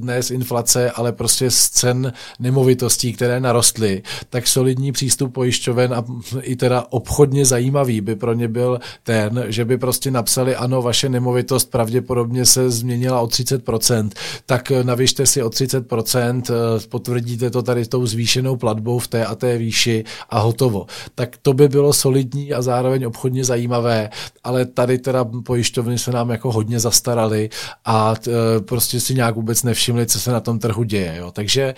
ne 0.00 0.22
z 0.22 0.30
inflace, 0.30 0.90
ale 0.90 1.12
prostě 1.12 1.50
z 1.50 1.70
cen 1.70 2.12
nemovitostí, 2.40 3.12
které 3.12 3.40
narostly, 3.40 4.02
tak 4.30 4.46
solidní 4.46 4.92
přístup 4.92 5.32
pojišťoven 5.32 5.94
a 5.94 6.04
i 6.40 6.56
teda 6.56 6.86
obchodně 6.90 7.44
zajímavý 7.44 8.00
by 8.00 8.16
pro 8.16 8.32
ně 8.32 8.48
byl 8.48 8.80
ten, 9.02 9.44
že 9.48 9.64
by 9.64 9.78
prostě 9.78 10.10
napsali, 10.10 10.56
ano, 10.56 10.82
vaše 10.82 11.08
nemovitost 11.08 11.70
pravděpodobně 11.70 12.46
se 12.46 12.70
změnila 12.70 13.11
o 13.20 13.26
30%, 13.26 14.10
tak 14.46 14.70
navyšte 14.82 15.26
si 15.26 15.42
o 15.42 15.50
30%, 15.50 16.50
eh, 16.50 16.54
potvrdíte 16.88 17.50
to 17.50 17.62
tady 17.62 17.86
tou 17.86 18.06
zvýšenou 18.06 18.56
platbou 18.56 18.98
v 18.98 19.08
té 19.08 19.26
a 19.26 19.34
té 19.34 19.58
výši 19.58 20.04
a 20.30 20.38
hotovo. 20.38 20.86
Tak 21.14 21.36
to 21.42 21.52
by 21.52 21.68
bylo 21.68 21.92
solidní 21.92 22.52
a 22.52 22.62
zároveň 22.62 23.04
obchodně 23.04 23.44
zajímavé, 23.44 24.10
ale 24.44 24.66
tady 24.66 24.98
teda 24.98 25.24
pojišťovny 25.24 25.98
se 25.98 26.12
nám 26.12 26.30
jako 26.30 26.52
hodně 26.52 26.80
zastarali 26.80 27.50
a 27.84 28.14
eh, 28.28 28.60
prostě 28.60 29.00
si 29.00 29.14
nějak 29.14 29.34
vůbec 29.34 29.62
nevšimli, 29.62 30.06
co 30.06 30.20
se 30.20 30.32
na 30.32 30.40
tom 30.40 30.58
trhu 30.58 30.82
děje. 30.82 31.14
Jo. 31.18 31.30
Takže 31.30 31.74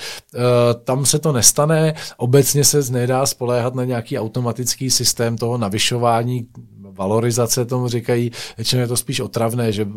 tam 0.84 1.06
se 1.06 1.18
to 1.18 1.32
nestane. 1.32 1.94
Obecně 2.16 2.64
se 2.64 2.92
nedá 2.92 3.26
spoléhat 3.26 3.74
na 3.74 3.84
nějaký 3.84 4.18
automatický 4.18 4.90
systém 4.90 5.38
toho 5.38 5.58
navyšování 5.58 6.46
valorizace 6.98 7.64
tomu 7.64 7.88
říkají, 7.88 8.30
většinou 8.56 8.82
je 8.82 8.88
to 8.88 8.96
spíš 8.96 9.20
otravné, 9.20 9.72
že 9.72 9.88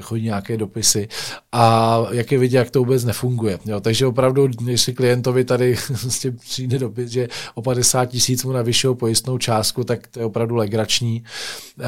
chodí 0.00 0.26
nějaké 0.34 0.56
dopisy 0.56 1.08
a 1.52 1.96
jak 2.10 2.32
je 2.32 2.38
vidět, 2.38 2.58
jak 2.58 2.70
to 2.70 2.78
vůbec 2.78 3.04
nefunguje. 3.04 3.58
Jo, 3.64 3.80
takže 3.80 4.06
opravdu, 4.06 4.48
si 4.76 4.94
klientovi 4.94 5.44
tady 5.44 5.76
vlastně 6.02 6.30
přijde 6.40 6.78
dopis, 6.78 7.10
že 7.10 7.28
o 7.54 7.62
50 7.62 8.06
tisíc 8.06 8.44
mu 8.44 8.52
navyšují 8.52 8.96
pojistnou 8.96 9.38
částku, 9.38 9.84
tak 9.84 10.06
to 10.06 10.18
je 10.18 10.26
opravdu 10.26 10.56
legrační 10.56 11.24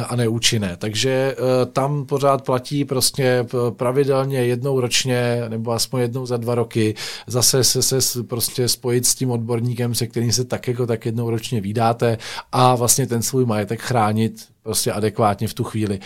a 0.08 0.16
neúčinné. 0.16 0.76
Takže 0.76 1.10
eh, 1.10 1.66
tam 1.66 2.06
pořád 2.06 2.44
platí 2.44 2.84
prostě 2.84 3.46
pravidelně 3.70 4.38
jednou 4.44 4.80
ročně 4.80 5.42
nebo 5.48 5.72
aspoň 5.72 6.00
jednou 6.00 6.26
za 6.26 6.36
dva 6.36 6.54
roky 6.54 6.94
zase 7.26 7.64
se, 7.64 8.00
se 8.00 8.22
prostě 8.22 8.68
spojit 8.68 9.06
s 9.06 9.14
tím 9.14 9.30
odborníkem, 9.30 9.94
se 9.94 10.06
kterým 10.06 10.32
se 10.32 10.44
tak 10.44 10.68
jako 10.68 10.86
tak 10.86 11.06
jednou 11.06 11.30
ročně 11.30 11.60
vydáte 11.60 12.18
a 12.52 12.74
vlastně 12.74 13.06
ten 13.06 13.22
svůj 13.22 13.46
majetek 13.46 13.80
chránit 13.80 14.48
prostě 14.62 14.92
adekvátně 14.92 15.48
v 15.48 15.54
tu 15.54 15.64
chvíli 15.64 16.00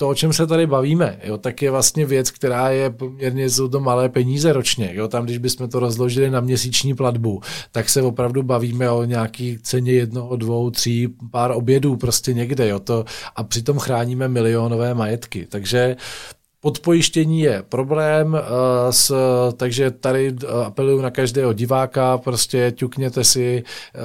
to, 0.00 0.08
o 0.08 0.14
čem 0.14 0.32
se 0.32 0.46
tady 0.46 0.66
bavíme, 0.66 1.18
jo, 1.24 1.38
tak 1.38 1.62
je 1.62 1.70
vlastně 1.70 2.06
věc, 2.06 2.30
která 2.30 2.70
je 2.70 2.90
poměrně 2.90 3.50
jsou 3.50 3.68
to 3.68 3.80
malé 3.80 4.08
peníze 4.08 4.52
ročně. 4.52 4.90
Jo. 4.94 5.08
Tam, 5.08 5.24
když 5.24 5.38
bychom 5.38 5.68
to 5.68 5.80
rozložili 5.80 6.30
na 6.30 6.40
měsíční 6.40 6.94
platbu, 6.94 7.40
tak 7.72 7.88
se 7.88 8.02
opravdu 8.02 8.42
bavíme 8.42 8.90
o 8.90 9.04
nějaký 9.04 9.58
ceně 9.62 9.92
jednoho, 9.92 10.36
dvou, 10.36 10.70
tří, 10.70 11.08
pár 11.30 11.50
obědů 11.50 11.96
prostě 11.96 12.32
někde. 12.32 12.68
Jo. 12.68 12.78
To, 12.78 13.04
a 13.36 13.44
přitom 13.44 13.78
chráníme 13.78 14.28
milionové 14.28 14.94
majetky. 14.94 15.46
Takže 15.50 15.96
Podpojištění 16.60 17.40
je 17.40 17.62
problém, 17.68 18.32
uh, 18.32 18.40
s, 18.90 19.14
takže 19.56 19.90
tady 19.90 20.32
uh, 20.32 20.64
apeluju 20.64 21.00
na 21.00 21.10
každého 21.10 21.52
diváka, 21.52 22.18
prostě 22.18 22.72
ťukněte 22.76 23.24
si 23.24 23.62
uh, 23.94 24.02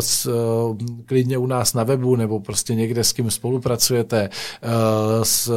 s, 0.00 0.30
klidně 1.06 1.38
u 1.38 1.46
nás 1.46 1.74
na 1.74 1.84
webu 1.84 2.16
nebo 2.16 2.40
prostě 2.40 2.74
někde 2.74 3.04
s 3.04 3.12
kým 3.12 3.30
spolupracujete, 3.30 4.30
s, 5.22 5.52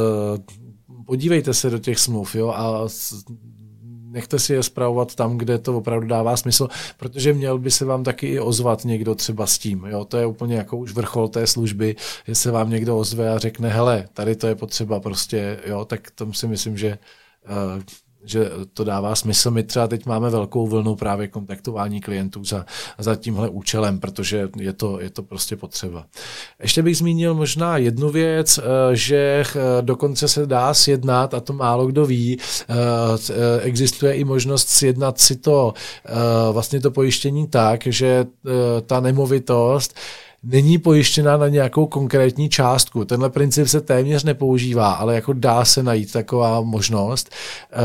podívejte 1.06 1.54
se 1.54 1.70
do 1.70 1.78
těch 1.78 1.98
smluv 1.98 2.34
jo, 2.34 2.48
a 2.48 2.88
nechte 4.10 4.38
si 4.38 4.52
je 4.52 4.62
zpravovat 4.62 5.14
tam, 5.14 5.38
kde 5.38 5.58
to 5.58 5.76
opravdu 5.76 6.06
dává 6.06 6.36
smysl, 6.36 6.68
protože 6.96 7.32
měl 7.32 7.58
by 7.58 7.70
se 7.70 7.84
vám 7.84 8.04
taky 8.04 8.26
i 8.26 8.40
ozvat 8.40 8.84
někdo 8.84 9.14
třeba 9.14 9.46
s 9.46 9.58
tím. 9.58 9.84
Jo? 9.84 10.04
To 10.04 10.16
je 10.16 10.26
úplně 10.26 10.56
jako 10.56 10.76
už 10.76 10.92
vrchol 10.92 11.28
té 11.28 11.46
služby, 11.46 11.96
že 12.26 12.34
se 12.34 12.50
vám 12.50 12.70
někdo 12.70 12.98
ozve 12.98 13.30
a 13.30 13.38
řekne, 13.38 13.68
hele, 13.68 14.08
tady 14.12 14.36
to 14.36 14.46
je 14.46 14.54
potřeba 14.54 15.00
prostě, 15.00 15.60
jo, 15.66 15.84
tak 15.84 16.10
tam 16.10 16.34
si 16.34 16.46
myslím, 16.46 16.76
že 16.78 16.98
uh, 17.76 17.82
že 18.24 18.50
to 18.74 18.84
dává 18.84 19.14
smysl. 19.14 19.50
My 19.50 19.62
třeba 19.62 19.86
teď 19.86 20.06
máme 20.06 20.30
velkou 20.30 20.66
vlnu 20.66 20.94
právě 20.96 21.28
kontaktování 21.28 22.00
klientů 22.00 22.44
za, 22.44 22.66
za 22.98 23.16
tímhle 23.16 23.48
účelem, 23.48 24.00
protože 24.00 24.48
je 24.56 24.72
to, 24.72 25.00
je 25.00 25.10
to 25.10 25.22
prostě 25.22 25.56
potřeba. 25.56 26.06
Ještě 26.62 26.82
bych 26.82 26.96
zmínil 26.96 27.34
možná 27.34 27.76
jednu 27.76 28.10
věc, 28.10 28.58
eh, 28.58 28.62
že 28.96 29.16
eh, 29.16 29.82
dokonce 29.82 30.28
se 30.28 30.46
dá 30.46 30.74
sjednat, 30.74 31.34
a 31.34 31.40
to 31.40 31.52
málo 31.52 31.86
kdo 31.86 32.06
ví, 32.06 32.38
eh, 32.38 32.74
existuje 33.60 34.14
i 34.14 34.24
možnost 34.24 34.68
sjednat 34.68 35.20
si 35.20 35.36
to 35.36 35.74
vlastně 36.52 36.80
to 36.80 36.90
pojištění 36.90 37.46
tak, 37.46 37.86
že 37.86 38.26
ta 38.86 39.00
nemovitost 39.00 39.94
není 40.42 40.78
pojištěna 40.78 41.36
na 41.36 41.48
nějakou 41.48 41.86
konkrétní 41.86 42.48
částku. 42.48 43.04
Tenhle 43.04 43.30
princip 43.30 43.68
se 43.68 43.80
téměř 43.80 44.24
nepoužívá, 44.24 44.92
ale 44.92 45.14
jako 45.14 45.32
dá 45.32 45.64
se 45.64 45.82
najít 45.82 46.12
taková 46.12 46.60
možnost. 46.60 47.30
Eh, 47.72 47.76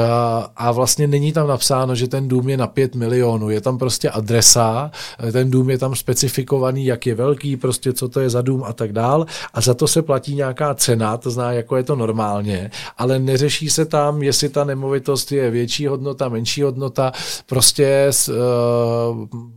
a 0.56 0.72
vlastně 0.72 1.08
není 1.08 1.34
tam 1.34 1.48
napsáno, 1.48 1.96
že 1.96 2.08
ten 2.08 2.28
dům 2.28 2.50
je 2.50 2.58
na 2.58 2.68
5 2.68 2.96
milionů. 2.96 3.50
Je 3.50 3.62
tam 3.62 3.78
prostě 3.78 4.10
adresa, 4.10 4.92
eh, 5.28 5.32
ten 5.32 5.52
dům 5.52 5.70
je 5.70 5.78
tam 5.78 5.96
specifikovaný, 5.96 6.86
jak 6.86 7.06
je 7.06 7.16
velký, 7.16 7.58
prostě 7.58 7.94
co 7.94 8.10
to 8.10 8.20
je 8.20 8.30
za 8.30 8.42
dům 8.42 8.64
a 8.64 8.74
tak 8.74 8.94
dál. 8.94 9.26
A 9.54 9.62
za 9.62 9.74
to 9.74 9.88
se 9.88 10.02
platí 10.02 10.36
nějaká 10.36 10.74
cena, 10.74 11.18
to 11.18 11.32
zná, 11.32 11.52
jako 11.52 11.76
je 11.76 11.84
to 11.84 11.96
normálně, 11.96 12.72
ale 12.98 13.20
neřeší 13.20 13.70
se 13.70 13.86
tam, 13.86 14.24
jestli 14.24 14.50
ta 14.50 14.64
nemovitost 14.64 15.32
je 15.32 15.52
větší 15.52 15.88
hodnota, 15.88 16.30
menší 16.30 16.62
hodnota, 16.62 17.12
prostě, 17.46 18.12
eh, 18.30 18.34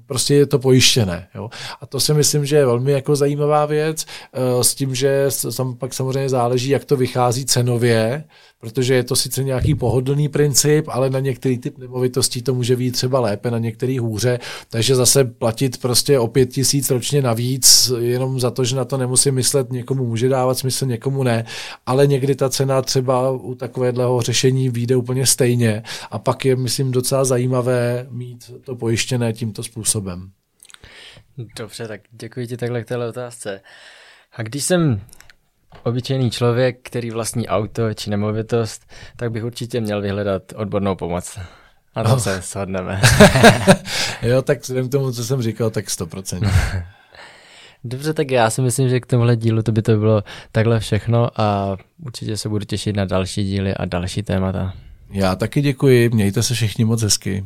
prostě 0.06 0.34
je 0.34 0.46
to 0.46 0.58
pojištěné. 0.58 1.28
Jo? 1.34 1.50
A 1.80 1.86
to 1.86 2.00
si 2.00 2.14
myslím, 2.14 2.46
že 2.46 2.56
je 2.56 2.66
velmi 2.66 2.85
velmi 2.86 2.92
jako 2.92 3.16
zajímavá 3.16 3.66
věc, 3.66 4.06
eh, 4.32 4.64
s 4.64 4.74
tím, 4.74 4.94
že 4.94 5.28
pak 5.78 5.94
samozřejmě 5.94 6.28
záleží, 6.28 6.70
jak 6.70 6.84
to 6.84 6.96
vychází 6.96 7.44
cenově, 7.44 8.24
protože 8.60 8.94
je 8.94 9.04
to 9.04 9.16
sice 9.16 9.44
nějaký 9.44 9.74
pohodlný 9.74 10.28
princip, 10.28 10.88
ale 10.88 11.10
na 11.10 11.20
některý 11.20 11.58
typ 11.58 11.78
nemovitostí 11.78 12.42
to 12.42 12.54
může 12.54 12.76
být 12.76 12.90
třeba 12.90 13.20
lépe, 13.20 13.50
na 13.50 13.58
některý 13.58 13.98
hůře, 13.98 14.38
takže 14.70 14.94
zase 14.94 15.24
platit 15.24 15.80
prostě 15.80 16.18
o 16.18 16.26
pět 16.26 16.46
tisíc 16.46 16.90
ročně 16.90 17.22
navíc, 17.22 17.92
jenom 17.98 18.40
za 18.40 18.50
to, 18.50 18.64
že 18.64 18.76
na 18.76 18.84
to 18.84 18.96
nemusím 18.96 19.34
myslet, 19.34 19.72
někomu 19.72 20.06
může 20.06 20.28
dávat 20.28 20.58
smysl, 20.58 20.86
někomu 20.86 21.22
ne, 21.22 21.44
ale 21.86 22.06
někdy 22.06 22.34
ta 22.34 22.48
cena 22.48 22.82
třeba 22.82 23.30
u 23.30 23.54
takového 23.54 24.20
řešení 24.20 24.68
vyjde 24.68 24.96
úplně 24.96 25.26
stejně. 25.26 25.82
A 26.10 26.18
pak 26.18 26.44
je, 26.44 26.56
myslím, 26.56 26.90
docela 26.90 27.24
zajímavé 27.24 28.06
mít 28.10 28.50
to 28.64 28.76
pojištěné 28.76 29.32
tímto 29.32 29.62
způsobem. 29.62 30.30
Dobře, 31.58 31.88
tak 31.88 32.00
děkuji 32.10 32.46
ti 32.46 32.56
takhle 32.56 32.82
k 32.82 32.88
téhle 32.88 33.08
otázce. 33.08 33.60
A 34.32 34.42
když 34.42 34.64
jsem 34.64 35.00
obyčejný 35.82 36.30
člověk, 36.30 36.78
který 36.82 37.10
vlastní 37.10 37.48
auto 37.48 37.94
či 37.94 38.10
nemovitost, 38.10 38.86
tak 39.16 39.30
bych 39.30 39.44
určitě 39.44 39.80
měl 39.80 40.02
vyhledat 40.02 40.42
odbornou 40.56 40.96
pomoc. 40.96 41.38
A 41.94 42.02
tam 42.02 42.12
oh. 42.12 42.18
se 42.18 42.40
shodneme. 42.40 43.00
jo, 44.22 44.42
tak 44.42 44.60
vzhledem 44.60 44.88
k 44.88 44.92
tomu, 44.92 45.12
co 45.12 45.24
jsem 45.24 45.42
říkal, 45.42 45.70
tak 45.70 45.86
100%. 45.86 46.50
Dobře, 47.84 48.14
tak 48.14 48.30
já 48.30 48.50
si 48.50 48.62
myslím, 48.62 48.88
že 48.88 49.00
k 49.00 49.06
tomuhle 49.06 49.36
dílu 49.36 49.62
to 49.62 49.72
by 49.72 49.82
to 49.82 49.96
bylo 49.96 50.22
takhle 50.52 50.80
všechno 50.80 51.40
a 51.40 51.76
určitě 52.04 52.36
se 52.36 52.48
budu 52.48 52.64
těšit 52.64 52.96
na 52.96 53.04
další 53.04 53.44
díly 53.44 53.74
a 53.74 53.84
další 53.84 54.22
témata. 54.22 54.72
Já 55.10 55.36
taky 55.36 55.60
děkuji, 55.60 56.08
mějte 56.08 56.42
se 56.42 56.54
všichni 56.54 56.84
moc 56.84 57.02
hezky. 57.02 57.44